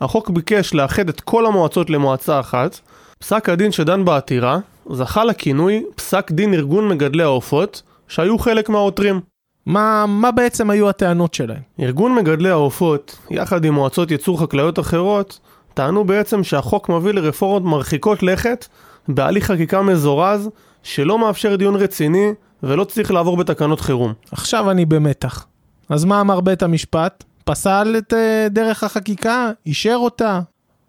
החוק 0.00 0.30
ביקש 0.30 0.74
לאחד 0.74 1.08
את 1.08 1.20
כל 1.20 1.46
המועצות 1.46 1.90
למועצה 1.90 2.40
אחת. 2.40 2.80
פסק 3.18 3.48
הדין 3.48 3.72
שדן 3.72 4.04
בעתירה 4.04 4.58
זכה 4.90 5.24
לכינוי 5.24 5.84
פסק 5.94 6.30
דין 6.30 6.54
ארגון 6.54 6.88
מגדלי 6.88 7.22
העופות, 7.22 7.82
שהיו 8.08 8.38
חלק 8.38 8.68
מהעותרים. 8.68 9.20
מה, 9.66 10.04
מה 10.08 10.30
בעצם 10.30 10.70
היו 10.70 10.88
הטענות 10.88 11.34
שלהם? 11.34 11.60
ארגון 11.80 12.14
מגדלי 12.14 12.50
העופות, 12.50 13.18
יחד 13.30 13.64
עם 13.64 13.74
מועצות 13.74 14.10
ייצור 14.10 14.40
חקלאיות 14.40 14.78
אחרות, 14.78 15.40
טענו 15.74 16.04
בעצם 16.04 16.44
שהחוק 16.44 16.88
מביא 16.88 17.12
לרפורמות 17.12 17.62
מרחיקות 17.62 18.22
לכת 18.22 18.66
בהליך 19.08 19.46
חקיקה 19.46 19.82
מזורז 19.82 20.50
שלא 20.82 21.18
מאפשר 21.18 21.56
דיון 21.56 21.76
רציני 21.76 22.32
ולא 22.62 22.84
צריך 22.84 23.10
לעבור 23.10 23.36
בתקנות 23.36 23.80
חירום. 23.80 24.12
עכשיו 24.32 24.70
אני 24.70 24.84
במתח. 24.84 25.46
אז 25.88 26.04
מה 26.04 26.20
אמר 26.20 26.40
בית 26.40 26.62
המשפט? 26.62 27.24
פסל 27.48 27.94
את 27.98 28.12
uh, 28.12 28.48
דרך 28.50 28.84
החקיקה? 28.84 29.50
אישר 29.66 29.96
אותה? 29.96 30.40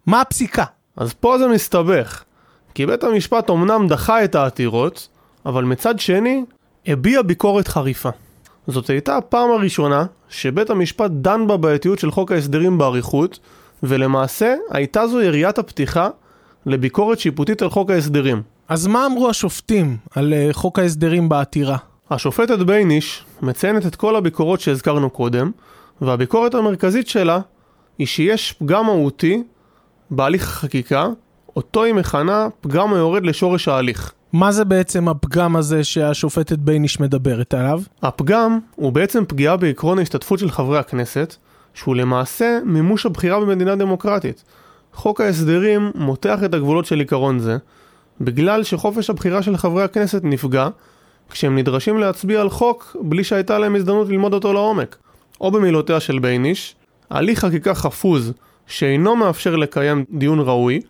מה 0.05 0.21
הפסיקה? 0.21 0.63
אז 0.97 1.13
פה 1.13 1.37
זה 1.37 1.47
מסתבך. 1.47 2.23
כי 2.73 2.85
בית 2.85 3.03
המשפט 3.03 3.49
אמנם 3.49 3.87
דחה 3.87 4.23
את 4.23 4.35
העתירות, 4.35 5.07
אבל 5.45 5.63
מצד 5.63 5.99
שני, 5.99 6.43
הביע 6.87 7.21
ביקורת 7.21 7.67
חריפה. 7.67 8.09
זאת 8.67 8.89
הייתה 8.89 9.17
הפעם 9.17 9.51
הראשונה 9.51 10.05
שבית 10.29 10.69
המשפט 10.69 11.11
דן 11.11 11.47
בבעייתיות 11.47 11.99
של 11.99 12.11
חוק 12.11 12.31
ההסדרים 12.31 12.77
באריכות, 12.77 13.39
ולמעשה 13.83 14.55
הייתה 14.69 15.07
זו 15.07 15.21
יריית 15.21 15.57
הפתיחה 15.57 16.09
לביקורת 16.65 17.19
שיפוטית 17.19 17.61
על 17.61 17.69
חוק 17.69 17.89
ההסדרים. 17.89 18.41
אז 18.67 18.87
מה 18.87 19.05
אמרו 19.05 19.29
השופטים 19.29 19.97
על 20.15 20.33
אה, 20.33 20.53
חוק 20.53 20.79
ההסדרים 20.79 21.29
בעתירה? 21.29 21.77
השופטת 22.11 22.59
בייניש 22.59 23.25
מציינת 23.41 23.85
את 23.85 23.95
כל 23.95 24.15
הביקורות 24.15 24.59
שהזכרנו 24.59 25.09
קודם, 25.09 25.51
והביקורת 26.01 26.55
המרכזית 26.55 27.07
שלה 27.07 27.39
היא 27.97 28.07
שיש 28.07 28.53
פגם 28.53 28.85
מהותי 28.85 29.43
בהליך 30.11 30.47
החקיקה, 30.47 31.07
אותו 31.55 31.83
היא 31.83 31.93
מכנה 31.93 32.47
פגם 32.61 32.93
היורד 32.93 33.25
לשורש 33.25 33.67
ההליך. 33.67 34.13
מה 34.33 34.51
זה 34.51 34.65
בעצם 34.65 35.07
הפגם 35.07 35.55
הזה 35.55 35.83
שהשופטת 35.83 36.57
בייניש 36.57 36.99
מדברת 36.99 37.53
עליו? 37.53 37.81
הפגם 38.01 38.59
הוא 38.75 38.91
בעצם 38.91 39.23
פגיעה 39.27 39.57
בעקרון 39.57 39.99
ההשתתפות 39.99 40.39
של 40.39 40.51
חברי 40.51 40.79
הכנסת, 40.79 41.35
שהוא 41.73 41.95
למעשה 41.95 42.59
מימוש 42.65 43.05
הבחירה 43.05 43.39
במדינה 43.39 43.75
דמוקרטית. 43.75 44.43
חוק 44.93 45.21
ההסדרים 45.21 45.91
מותח 45.95 46.39
את 46.45 46.53
הגבולות 46.53 46.85
של 46.85 46.99
עיקרון 46.99 47.39
זה, 47.39 47.57
בגלל 48.21 48.63
שחופש 48.63 49.09
הבחירה 49.09 49.43
של 49.43 49.57
חברי 49.57 49.83
הכנסת 49.83 50.21
נפגע 50.23 50.69
כשהם 51.29 51.57
נדרשים 51.57 51.97
להצביע 51.97 52.41
על 52.41 52.49
חוק 52.49 52.95
בלי 53.01 53.23
שהייתה 53.23 53.59
להם 53.59 53.75
הזדמנות 53.75 54.09
ללמוד 54.09 54.33
אותו 54.33 54.53
לעומק. 54.53 54.97
או 55.41 55.51
במילותיה 55.51 55.99
של 55.99 56.19
בייניש, 56.19 56.75
הליך 57.09 57.39
חקיקה 57.39 57.73
חפוז 57.73 58.33
שאינו 58.67 59.15
מאפשר 59.15 59.55
לקיים 59.55 60.05
דיון 60.11 60.39
ראוי, 60.39 60.81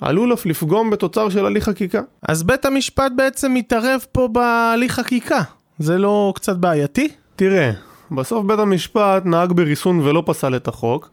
עלול 0.00 0.32
אף 0.32 0.46
לפגום 0.46 0.90
בתוצר 0.90 1.28
של 1.28 1.46
הליך 1.46 1.64
חקיקה. 1.64 2.00
אז 2.28 2.42
בית 2.42 2.64
המשפט 2.64 3.12
בעצם 3.16 3.54
מתערב 3.54 4.04
פה 4.12 4.28
בהליך 4.28 4.92
חקיקה. 4.92 5.42
זה 5.78 5.98
לא 5.98 6.32
קצת 6.36 6.56
בעייתי? 6.56 7.08
תראה, 7.36 7.70
בסוף 8.10 8.46
בית 8.46 8.58
המשפט 8.58 9.22
נהג 9.24 9.52
בריסון 9.52 10.00
ולא 10.00 10.22
פסל 10.26 10.56
את 10.56 10.68
החוק, 10.68 11.10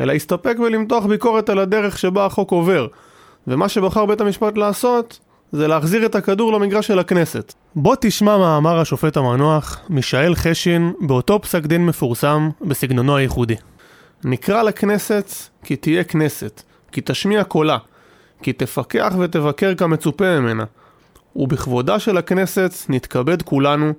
אלא 0.00 0.12
הסתפק 0.12 0.56
בלמתוח 0.58 1.06
ביקורת 1.06 1.48
על 1.48 1.58
הדרך 1.58 1.98
שבה 1.98 2.26
החוק 2.26 2.50
עובר, 2.50 2.86
ומה 3.46 3.68
שבחר 3.68 4.06
בית 4.06 4.20
המשפט 4.20 4.56
לעשות, 4.58 5.18
זה 5.52 5.68
להחזיר 5.68 6.06
את 6.06 6.14
הכדור 6.14 6.52
למגרש 6.52 6.86
של 6.86 6.98
הכנסת. 6.98 7.54
בוא 7.74 7.96
תשמע 8.00 8.38
מה 8.38 8.56
אמר 8.56 8.80
השופט 8.80 9.16
המנוח, 9.16 9.80
מישאל 9.88 10.34
חשין, 10.34 10.92
באותו 11.00 11.40
פסק 11.42 11.66
דין 11.66 11.86
מפורסם, 11.86 12.50
בסגנונו 12.60 13.16
הייחודי. 13.16 13.54
נקרא 14.24 14.62
לכנסת 14.62 15.32
כי 15.64 15.76
תהיה 15.76 16.04
כנסת, 16.04 16.62
כי 16.92 17.00
תשמיע 17.04 17.44
קולה, 17.44 17.78
כי 18.42 18.52
תפקח 18.52 19.14
ותבקר 19.18 19.74
כמצופה 19.74 20.40
ממנה. 20.40 20.64
ובכבודה 21.36 21.98
של 21.98 22.16
הכנסת 22.16 22.74
נתכבד 22.88 23.42
כולנו, 23.42 23.92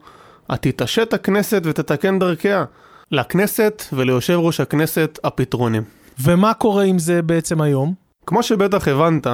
עתתעשת 0.47 1.13
הכנסת 1.13 1.62
ותתקן 1.65 2.19
דרכיה. 2.19 2.65
לכנסת 3.12 3.83
וליושב 3.93 4.33
ראש 4.33 4.60
הכנסת 4.60 5.19
הפתרונים. 5.23 5.83
ומה 6.21 6.53
קורה 6.53 6.83
עם 6.83 6.99
זה 6.99 7.21
בעצם 7.21 7.62
היום? 7.62 7.93
כמו 8.25 8.43
שבטח 8.43 8.88
הבנת, 8.88 9.27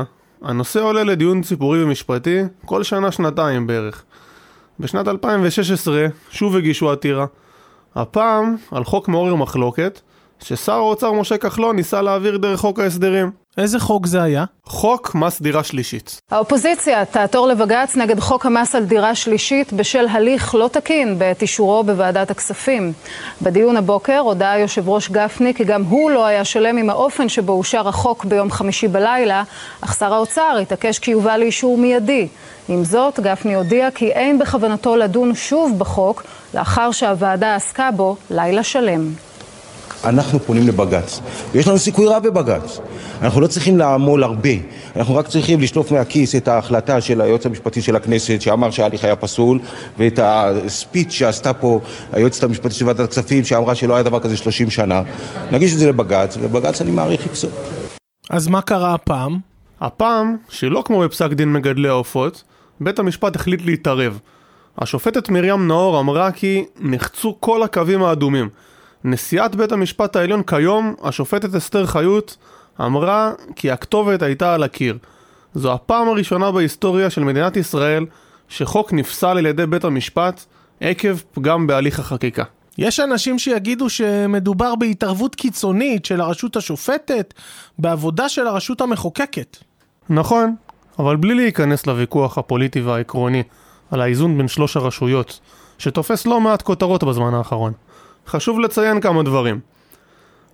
הנושא 0.44 0.80
עולה 0.80 1.04
לדיון 1.04 1.42
ציבורי 1.42 1.84
ומשפטי 1.84 2.42
כל 2.66 2.84
שנה-שנתיים 2.84 3.68
בערך. 3.68 4.04
בשנת 4.80 5.08
2016 5.08 6.06
שוב 6.30 6.56
הגישו 6.56 6.92
עתירה. 6.92 7.26
הפעם 7.96 8.56
על 8.72 8.84
חוק 8.84 9.08
מעורר 9.08 9.36
מחלוקת, 9.36 10.02
ששר 10.40 10.74
האוצר 10.74 11.12
משה 11.14 11.38
כחלון 11.38 11.76
ניסה 11.76 12.02
להעביר 12.02 12.38
דרך 12.38 12.60
חוק 12.60 12.80
ההסדרים. 12.80 13.43
איזה 13.58 13.80
חוק 13.80 14.06
זה 14.06 14.22
היה? 14.22 14.46
חוק 14.66 15.16
מס 15.16 15.42
דירה 15.42 15.64
שלישית. 15.64 16.22
האופוזיציה 16.32 17.06
תעתור 17.06 17.48
לבג"ץ 17.48 17.96
נגד 17.96 18.20
חוק 18.20 18.46
המס 18.46 18.76
על 18.76 18.86
דירה 18.86 19.16
שלישית 19.16 19.74
בשל 19.74 20.08
הליך 20.10 20.56
לא 20.56 20.70
תקין 20.72 21.20
בעת 21.20 21.42
אישורו 21.42 21.84
בוועדת 21.84 22.32
הכספים. 22.32 22.94
בדיון 23.42 23.78
הבוקר 23.78 24.20
הודה 24.20 24.54
יושב 24.58 24.90
ראש 24.90 25.10
גפני 25.10 25.54
כי 25.54 25.64
גם 25.64 25.84
הוא 25.84 26.12
לא 26.12 26.26
היה 26.26 26.46
שלם 26.46 26.78
עם 26.78 26.90
האופן 26.90 27.30
שבו 27.30 27.54
אושר 27.54 27.88
החוק 27.88 28.26
ביום 28.26 28.52
חמישי 28.52 28.88
בלילה, 28.88 29.44
אך 29.82 29.96
שר 30.00 30.14
האוצר 30.14 30.58
התעקש 30.62 31.00
כי 31.00 31.12
יובא 31.12 31.38
לאישור 31.38 31.78
מיידי. 31.78 32.28
עם 32.70 32.84
זאת, 32.84 33.20
גפני 33.20 33.56
הודיע 33.56 33.92
כי 33.92 34.12
אין 34.12 34.40
בכוונתו 34.40 34.96
לדון 34.96 35.36
שוב 35.36 35.80
בחוק 35.80 36.24
לאחר 36.54 36.92
שהוועדה 36.92 37.56
עסקה 37.56 37.92
בו 37.92 38.16
לילה 38.30 38.64
שלם. 38.64 39.14
אנחנו 40.04 40.40
פונים 40.40 40.68
לבג"ץ, 40.68 41.20
ויש 41.52 41.68
לנו 41.68 41.78
סיכוי 41.78 42.08
רב 42.08 42.24
בבג"ץ. 42.28 42.80
אנחנו 43.22 43.42
לא 43.42 43.48
צריכים 43.48 43.78
לעמול 43.78 44.24
הרבה, 44.24 44.50
אנחנו 44.96 45.16
רק 45.16 45.28
צריכים 45.28 45.62
לשלוף 45.62 45.92
מהכיס 45.92 46.36
את 46.36 46.48
ההחלטה 46.48 47.02
של 47.02 47.22
היועץ 47.22 47.46
המשפטי 47.46 47.82
של 47.82 47.96
הכנסת 47.96 48.42
שאמר 48.42 48.72
שההליך 48.72 49.04
היה 49.04 49.16
פסול, 49.16 49.60
ואת 49.98 50.20
הספיץ' 50.24 51.12
שעשתה 51.12 51.54
פה 51.54 51.80
היועצת 52.12 52.44
המשפטית 52.44 52.78
של 52.78 52.88
ועדת 52.88 53.00
הכספים 53.00 53.46
שאמרה 53.46 53.76
שלא 53.76 53.94
היה 53.94 54.04
דבר 54.04 54.20
כזה 54.20 54.38
30 54.38 54.70
שנה. 54.70 55.02
נגיש 55.52 55.74
את 55.74 55.78
זה 55.78 55.88
לבג"ץ, 55.88 56.38
ובג"ץ 56.42 56.82
אני 56.82 56.92
מעריך 56.92 57.26
יפסול. 57.26 57.50
אז 58.30 58.48
מה 58.48 58.62
קרה 58.62 58.94
הפעם? 58.94 59.38
הפעם, 59.82 60.38
שלא 60.50 60.84
כמו 60.86 61.00
בפסק 61.00 61.34
דין 61.34 61.54
מגדלי 61.54 61.90
העופות, 61.90 62.44
בית 62.82 63.00
המשפט 63.00 63.36
החליט 63.36 63.62
להתערב. 63.66 64.20
השופטת 64.78 65.30
מרים 65.30 65.68
נאור 65.68 66.00
אמרה 66.00 66.32
כי 66.32 66.66
נחצו 66.80 67.38
כל 67.40 67.64
הקווים 67.64 68.04
האדומים. 68.04 68.50
נשיאת 69.04 69.56
בית 69.56 69.72
המשפט 69.72 70.16
העליון 70.16 70.44
כיום, 70.44 70.96
השופטת 71.04 71.56
אסתר 71.56 71.86
חיות, 71.86 72.38
אמרה 72.82 73.32
כי 73.56 73.72
הכתובת 73.72 74.22
הייתה 74.22 74.54
על 74.54 74.64
הקיר. 74.64 74.98
זו 75.54 75.74
הפעם 75.74 76.10
הראשונה 76.10 76.52
בהיסטוריה 76.52 77.10
של 77.10 77.24
מדינת 77.24 77.58
ישראל 77.58 78.06
שחוק 78.50 78.94
נפסל 78.94 79.38
על 79.38 79.46
ידי 79.46 79.66
בית 79.66 79.84
המשפט 79.84 80.46
עקב 80.82 81.18
פגם 81.34 81.68
בהליך 81.68 82.00
החקיקה. 82.00 82.44
יש 82.78 83.00
אנשים 83.00 83.40
שיגידו 83.40 83.90
שמדובר 83.90 84.76
בהתערבות 84.76 85.36
קיצונית 85.36 86.06
של 86.06 86.22
הרשות 86.22 86.56
השופטת 86.56 87.34
בעבודה 87.80 88.30
של 88.30 88.48
הרשות 88.48 88.82
המחוקקת. 88.82 89.58
נכון, 90.10 90.56
אבל 91.00 91.16
בלי 91.16 91.34
להיכנס 91.34 91.88
לוויכוח 91.88 92.38
הפוליטי 92.38 92.82
והעקרוני 92.82 93.44
על 93.92 94.02
האיזון 94.02 94.38
בין 94.38 94.48
שלוש 94.48 94.78
הרשויות, 94.78 95.40
שתופס 95.78 96.26
לא 96.26 96.42
מעט 96.42 96.62
כותרות 96.62 97.04
בזמן 97.04 97.34
האחרון. 97.34 97.74
חשוב 98.28 98.60
לציין 98.60 99.02
כמה 99.02 99.24
דברים. 99.24 99.60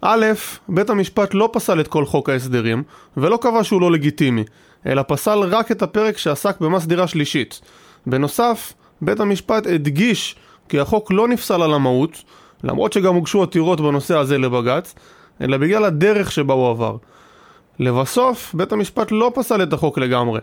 א', 0.01 0.25
בית 0.69 0.89
המשפט 0.89 1.33
לא 1.33 1.49
פסל 1.53 1.79
את 1.79 1.87
כל 1.87 2.05
חוק 2.05 2.29
ההסדרים, 2.29 2.83
ולא 3.17 3.37
קבע 3.41 3.63
שהוא 3.63 3.81
לא 3.81 3.91
לגיטימי, 3.91 4.43
אלא 4.85 5.03
פסל 5.07 5.39
רק 5.39 5.71
את 5.71 5.81
הפרק 5.81 6.17
שעסק 6.17 6.61
במס 6.61 6.85
דירה 6.85 7.07
שלישית. 7.07 7.61
בנוסף, 8.07 8.73
בית 9.01 9.19
המשפט 9.19 9.67
הדגיש 9.67 10.35
כי 10.69 10.79
החוק 10.79 11.11
לא 11.11 11.27
נפסל 11.27 11.61
על 11.61 11.73
המהות, 11.73 12.23
למרות 12.63 12.93
שגם 12.93 13.15
הוגשו 13.15 13.43
עתירות 13.43 13.81
בנושא 13.81 14.17
הזה 14.17 14.37
לבג"ץ, 14.37 14.95
אלא 15.41 15.57
בגלל 15.57 15.85
הדרך 15.85 16.31
שבה 16.31 16.53
הוא 16.53 16.69
עבר. 16.69 16.95
לבסוף, 17.79 18.53
בית 18.53 18.71
המשפט 18.71 19.11
לא 19.11 19.31
פסל 19.35 19.63
את 19.63 19.73
החוק 19.73 19.97
לגמרי, 19.97 20.39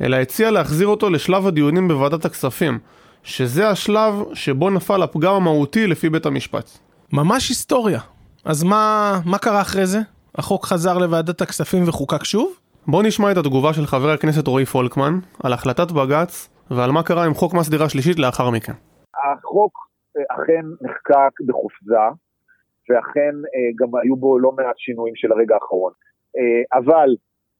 אלא 0.00 0.16
הציע 0.16 0.50
להחזיר 0.50 0.86
אותו 0.86 1.10
לשלב 1.10 1.46
הדיונים 1.46 1.88
בוועדת 1.88 2.24
הכספים, 2.24 2.78
שזה 3.28 3.68
השלב 3.68 4.14
שבו 4.34 4.70
נפל 4.70 5.02
הפגם 5.02 5.34
המהותי 5.34 5.86
לפי 5.86 6.10
בית 6.10 6.26
המשפט. 6.26 6.64
ממש 7.12 7.48
היסטוריה. 7.48 8.00
אז 8.44 8.64
מה, 8.64 9.12
מה 9.26 9.38
קרה 9.38 9.60
אחרי 9.60 9.86
זה? 9.86 9.98
החוק 10.34 10.64
חזר 10.64 10.98
לוועדת 10.98 11.40
הכספים 11.40 11.88
וחוקק 11.88 12.24
שוב? 12.24 12.52
בואו 12.86 13.02
נשמע 13.02 13.32
את 13.32 13.36
התגובה 13.36 13.72
של 13.72 13.86
חבר 13.86 14.10
הכנסת 14.10 14.46
רועי 14.46 14.64
פולקמן 14.64 15.12
על 15.44 15.52
החלטת 15.52 15.92
בג"ץ 15.92 16.48
ועל 16.70 16.90
מה 16.90 17.02
קרה 17.02 17.24
עם 17.24 17.34
חוק 17.34 17.54
מס 17.54 17.68
דירה 17.68 17.88
שלישית 17.88 18.18
לאחר 18.18 18.50
מכן. 18.50 18.72
החוק 19.14 19.72
אה, 20.16 20.22
אכן 20.34 20.64
נחקק 20.80 21.40
בחופזה, 21.46 22.06
ואכן 22.88 23.34
אה, 23.54 23.70
גם 23.80 23.88
היו 24.02 24.16
בו 24.16 24.38
לא 24.38 24.52
מעט 24.52 24.78
שינויים 24.78 25.16
של 25.16 25.32
הרגע 25.32 25.54
האחרון. 25.54 25.92
אה, 26.36 26.78
אבל 26.78 27.08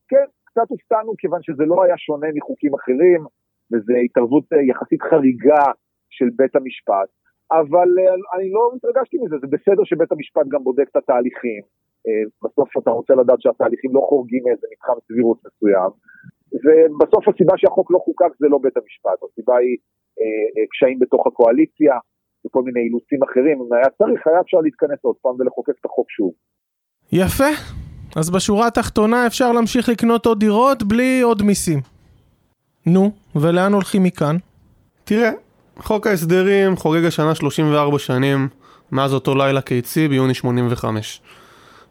כן, 0.09 0.27
קצת 0.45 0.69
הופתענו 0.69 1.13
כיוון 1.19 1.41
שזה 1.43 1.65
לא 1.65 1.85
היה 1.85 1.95
שונה 1.99 2.27
מחוקים 2.35 2.75
אחרים, 2.75 3.25
וזו 3.73 3.93
התערבות 4.05 4.45
יחסית 4.71 5.03
חריגה 5.03 5.65
של 6.11 6.29
בית 6.37 6.57
המשפט. 6.57 7.09
אבל 7.53 7.89
אני 8.35 8.51
לא 8.53 8.73
התרגשתי 8.77 9.17
מזה, 9.23 9.37
זה 9.41 9.47
בסדר 9.47 9.85
שבית 9.85 10.13
המשפט 10.13 10.47
גם 10.49 10.65
בודק 10.65 10.89
את 10.91 10.97
התהליכים. 10.97 11.63
בסוף 12.45 12.69
אתה 12.83 12.91
רוצה 12.91 13.15
לדעת 13.15 13.41
שהתהליכים 13.41 13.91
לא 13.95 14.01
חורגים 14.09 14.43
מאיזה 14.47 14.67
מתחם 14.73 14.99
סבירות 15.07 15.39
מסוים. 15.47 15.91
ובסוף 16.65 17.29
הסיבה 17.29 17.55
שהחוק 17.57 17.91
לא 17.91 17.99
חוקק 17.99 18.33
זה 18.39 18.47
לא 18.49 18.59
בית 18.63 18.77
המשפט, 18.77 19.19
הסיבה 19.23 19.57
היא 19.57 19.77
אה, 20.21 20.67
קשיים 20.71 20.99
בתוך 20.99 21.27
הקואליציה 21.27 21.95
וכל 22.47 22.63
מיני 22.63 22.81
אילוצים 22.81 23.23
אחרים. 23.23 23.57
אם 23.63 23.73
היה 23.73 23.91
צריך, 23.99 24.27
היה 24.27 24.41
אפשר 24.41 24.59
להתכנס 24.59 24.99
עוד 25.03 25.17
פעם 25.23 25.35
ולחוקק 25.39 25.75
את 25.81 25.85
החוק 25.85 26.11
שוב. 26.11 26.33
יפה. 27.13 27.53
אז 28.17 28.31
בשורה 28.31 28.67
התחתונה 28.67 29.27
אפשר 29.27 29.53
להמשיך 29.53 29.89
לקנות 29.89 30.27
עוד 30.27 30.41
דירות 30.41 30.83
בלי 30.83 31.21
עוד 31.21 31.43
מיסים. 31.43 31.98
נו, 32.87 33.11
ולאן 33.37 33.73
הולכים 33.73 34.03
מכאן? 34.03 34.37
תראה, 35.05 35.31
חוק 35.79 36.07
ההסדרים 36.07 36.77
חוגג 36.77 37.05
השנה 37.05 37.35
34 37.35 37.99
שנים 37.99 38.49
מאז 38.93 39.14
אותו 39.14 39.35
לילה 39.35 39.61
קיצי 39.61 40.09
ביוני 40.09 40.35
85. 40.35 41.21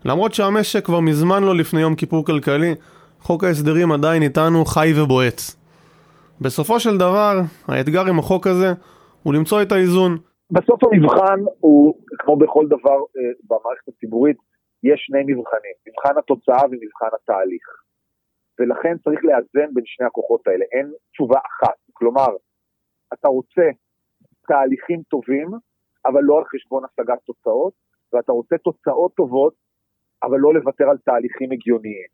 למרות 0.06 0.34
שהמשק 0.34 0.86
כבר 0.86 1.00
מזמן 1.00 1.44
לא 1.44 1.56
לפני 1.56 1.82
יום 1.82 1.96
כיפור 1.96 2.26
כלכלי, 2.26 2.76
חוק 3.20 3.44
ההסדרים 3.44 3.92
עדיין 3.92 4.24
איתנו 4.24 4.66
חי 4.66 4.94
ובועט. 4.96 5.42
בסופו 6.42 6.80
של 6.80 6.98
דבר, 6.98 7.40
האתגר 7.68 8.06
עם 8.06 8.20
החוק 8.20 8.48
הזה 8.48 8.74
הוא 9.24 9.34
למצוא 9.34 9.62
את 9.62 9.72
האיזון. 9.72 10.18
בסוף 10.52 10.84
המבחן 10.84 11.40
הוא, 11.60 11.96
כמו 12.20 12.38
בכל 12.38 12.66
דבר 12.68 12.98
אה, 13.18 13.22
במערכת 13.50 13.88
הציבורית, 13.88 14.38
יש 14.84 15.00
שני 15.08 15.20
מבחנים, 15.22 15.76
מבחן 15.88 16.20
התוצאה 16.20 16.66
ומבחן 16.66 17.16
התהליך. 17.22 17.87
ולכן 18.60 18.98
צריך 18.98 19.20
לאזן 19.26 19.74
בין 19.74 19.86
שני 19.86 20.06
הכוחות 20.06 20.48
האלה, 20.48 20.66
אין 20.72 20.94
תשובה 21.12 21.40
אחת. 21.48 21.78
כלומר, 21.94 22.28
אתה 23.14 23.28
רוצה 23.28 23.70
תהליכים 24.48 25.02
טובים, 25.10 25.48
אבל 26.06 26.22
לא 26.24 26.38
על 26.38 26.44
חשבון 26.46 26.84
השגת 26.86 27.20
תוצאות, 27.26 27.74
ואתה 28.14 28.32
רוצה 28.32 28.58
תוצאות 28.58 29.14
טובות, 29.16 29.54
אבל 30.24 30.38
לא 30.40 30.54
לוותר 30.54 30.90
על 30.90 30.98
תהליכים 30.98 31.52
הגיוניים. 31.52 32.08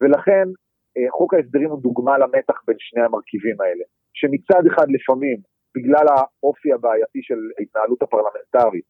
ולכן 0.00 0.48
אה, 0.96 1.10
חוק 1.10 1.34
ההסדרים 1.34 1.70
הוא 1.70 1.82
דוגמה 1.82 2.18
למתח 2.18 2.62
בין 2.66 2.76
שני 2.78 3.02
המרכיבים 3.02 3.60
האלה, 3.60 3.84
שמצד 4.14 4.62
אחד 4.72 4.86
לפעמים, 4.88 5.38
בגלל 5.74 6.06
האופי 6.08 6.72
הבעייתי 6.72 7.22
של 7.22 7.38
ההתנהלות 7.58 8.02
הפרלמנטרית, 8.02 8.84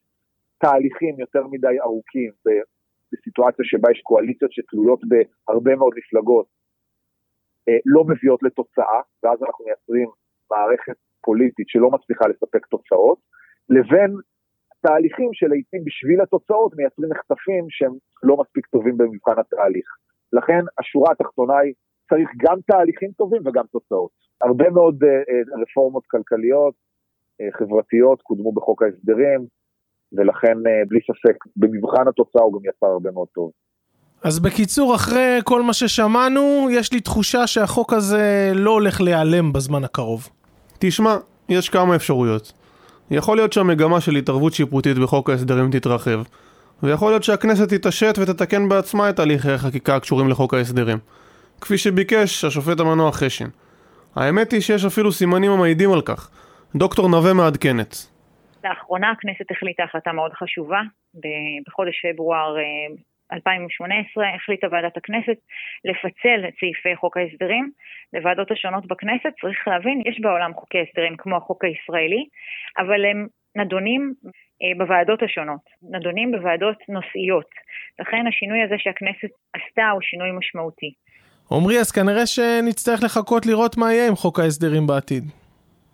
תהליכים 0.59 1.21
יותר 1.21 1.47
מדי 1.47 1.81
ארוכים 1.81 2.33
בסיטואציה 3.13 3.65
שבה 3.65 3.91
יש 3.91 4.01
קואליציות 4.01 4.53
שתלויות 4.53 5.01
בהרבה 5.09 5.77
מאוד 5.77 5.93
מפלגות, 5.97 6.47
לא 7.87 8.05
מביאות 8.05 8.43
לתוצאה, 8.43 9.01
ואז 9.23 9.43
אנחנו 9.43 9.65
מייצרים 9.65 10.09
מערכת 10.51 10.97
פוליטית 11.25 11.69
שלא 11.69 11.91
מצליחה 11.91 12.25
לספק 12.29 12.67
תוצאות, 12.67 13.19
לבין 13.69 14.11
תהליכים 14.81 15.31
שלעיתים 15.33 15.85
בשביל 15.85 16.21
התוצאות 16.21 16.73
מייצרים 16.77 17.11
מחטפים 17.11 17.67
שהם 17.69 17.93
לא 18.23 18.37
מספיק 18.37 18.67
טובים 18.67 18.97
במבחן 18.99 19.41
התהליך. 19.41 19.89
לכן 20.33 20.63
השורה 20.79 21.13
התחתונה 21.13 21.59
היא, 21.59 21.75
צריך 22.09 22.31
גם 22.37 22.57
תהליכים 22.67 23.11
טובים 23.17 23.43
וגם 23.47 23.65
תוצאות. 23.73 24.11
הרבה 24.41 24.71
מאוד 24.71 25.05
uh, 25.05 25.63
רפורמות 25.63 26.07
כלכליות, 26.07 26.75
חברתיות, 27.59 28.23
קודמו 28.23 28.53
בחוק 28.53 28.83
ההסדרים, 28.83 29.41
ולכן 30.13 30.57
בלי 30.89 31.01
ספק, 31.01 31.37
במבחן 31.57 32.09
התוצאה 32.09 32.43
הוא 32.43 32.53
גם 32.53 32.71
יצר 32.71 32.87
הרבה 32.87 33.11
מאוד 33.11 33.29
טוב. 33.29 33.51
אז 34.25 34.41
בקיצור, 34.41 34.95
אחרי 34.95 35.39
כל 35.45 35.63
מה 35.63 35.73
ששמענו, 35.73 36.69
יש 36.71 36.93
לי 36.93 37.01
תחושה 37.01 37.47
שהחוק 37.47 37.93
הזה 37.93 38.53
לא 38.55 38.71
הולך 38.71 39.01
להיעלם 39.01 39.53
בזמן 39.53 39.85
הקרוב. 39.85 40.29
תשמע, 40.79 41.17
יש 41.49 41.69
כמה 41.69 41.97
אפשרויות. 41.97 42.53
יכול 43.11 43.37
להיות 43.37 43.53
שהמגמה 43.53 44.01
של 44.01 44.17
התערבות 44.17 44.53
שיפוטית 44.53 44.99
בחוק 44.99 45.31
ההסדרים 45.31 45.71
תתרחב, 45.71 46.21
ויכול 46.83 47.11
להיות 47.11 47.25
שהכנסת 47.25 47.69
תתעשת 47.69 48.15
ותתקן 48.19 48.69
בעצמה 48.69 49.11
את 49.11 49.19
הליכי 49.19 49.51
החקיקה 49.51 49.97
הקשורים 49.97 50.29
לחוק 50.29 50.55
ההסדרים, 50.55 50.99
כפי 51.61 51.79
שביקש 51.79 52.45
השופט 52.45 52.81
המנוח 52.81 53.17
חשין. 53.17 53.49
האמת 54.17 54.53
היא 54.53 54.61
שיש 54.61 54.85
אפילו 54.85 55.13
סימנים 55.13 55.51
המעידים 55.51 55.93
על 55.93 56.01
כך. 56.03 56.31
דוקטור 56.75 57.09
נווה 57.09 57.35
מעדכנת. 57.35 57.97
לאחרונה 58.65 59.11
הכנסת 59.11 59.51
החליטה 59.51 59.83
החלטה 59.83 60.13
מאוד 60.13 60.33
חשובה. 60.33 60.81
בחודש 61.67 62.03
פברואר 62.15 62.57
2018 63.33 64.25
אה, 64.25 64.35
החליטה 64.35 64.67
ועדת 64.71 64.97
הכנסת 64.97 65.39
לפצל 65.85 66.49
את 66.49 66.55
סעיפי 66.61 66.97
חוק 66.97 67.17
ההסדרים 67.17 67.71
לוועדות 68.13 68.51
השונות 68.51 68.87
בכנסת. 68.87 69.33
צריך 69.41 69.69
להבין, 69.69 70.03
יש 70.07 70.21
בעולם 70.21 70.55
חוקי 70.55 70.79
הסדרים 70.89 71.17
כמו 71.17 71.37
החוק 71.37 71.65
הישראלי, 71.65 72.25
אבל 72.79 73.05
הם 73.05 73.27
נדונים 73.57 74.15
אה, 74.63 74.73
בוועדות 74.79 75.23
השונות, 75.23 75.65
נדונים 75.83 76.33
בוועדות 76.33 76.79
נושאיות. 76.89 77.51
לכן 78.01 78.27
השינוי 78.29 78.63
הזה 78.63 78.75
שהכנסת 78.79 79.31
עשתה 79.57 79.91
הוא 79.93 80.03
שינוי 80.03 80.31
משמעותי. 80.39 80.93
עמרי, 81.53 81.79
אז 81.81 81.93
כנראה 81.93 82.27
שנצטרך 82.27 83.03
לחכות 83.03 83.47
לראות 83.47 83.77
מה 83.77 83.93
יהיה 83.93 84.09
עם 84.09 84.17
חוק 84.17 84.41
ההסדרים 84.41 84.87
בעתיד. 84.87 85.25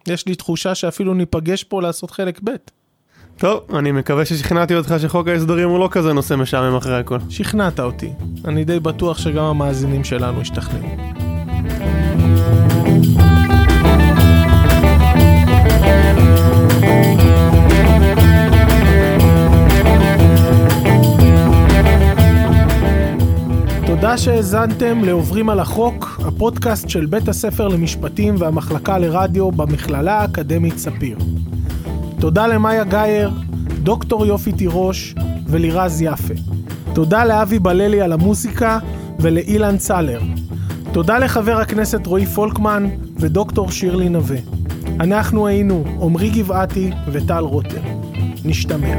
יש 0.09 0.29
לי 0.29 0.35
תחושה 0.35 0.75
שאפילו 0.75 1.15
ניפגש 1.15 1.65
פה 1.65 1.83
לעשות 1.83 2.11
חלק 2.11 2.41
ב'. 2.45 2.84
טוב, 3.39 3.61
אני 3.75 3.93
מקווה 3.93 4.25
ששכנעתי 4.25 4.75
אותך 4.75 4.95
שחוק 5.03 5.29
ההסדרים 5.29 5.69
הוא 5.69 5.79
לא 5.79 5.89
כזה 5.91 6.13
נושא 6.13 6.35
משעמם 6.35 6.77
אחרי 6.77 6.99
הכל. 6.99 7.19
שכנעת 7.29 7.81
אותי. 7.81 8.11
אני 8.45 8.65
די 8.65 8.81
בטוח 8.81 9.19
שגם 9.19 9.45
המאזינים 9.45 10.05
שלנו 10.05 10.41
ישתכנעו. 10.41 10.89
תודה 23.87 24.19
שהאזנתם 24.19 25.05
לעוברים 25.05 25.51
על 25.51 25.61
החוק, 25.61 26.21
הפודקאסט 26.27 26.89
של 26.89 27.07
בית 27.07 27.29
הספר 27.29 27.69
למשפטים 27.69 28.35
והמחלקה 28.39 28.99
לרדיו 28.99 29.51
במכללה 29.53 30.21
האקדמית 30.21 30.79
ספיר. 30.79 31.19
תודה 32.21 32.47
למאיה 32.47 32.85
גאייר, 32.85 33.31
דוקטור 33.83 34.27
יופי 34.27 34.53
תירוש 34.53 35.15
ולירז 35.47 36.03
יפה. 36.03 36.35
תודה 36.95 37.25
לאבי 37.25 37.59
בללי 37.59 38.01
על 38.01 38.13
המוזיקה 38.13 38.79
ולאילן 39.19 39.77
צלר. 39.79 40.21
תודה 40.93 41.19
לחבר 41.19 41.61
הכנסת 41.61 42.07
רועי 42.07 42.27
פולקמן 42.27 42.89
ודוקטור 43.17 43.71
שירלי 43.71 44.09
נווה. 44.09 44.39
אנחנו 45.01 45.47
היינו 45.47 45.85
עמרי 46.03 46.31
גבעתי 46.31 46.91
וטל 47.13 47.45
רוטר. 47.45 47.81
נשתמע. 48.45 48.95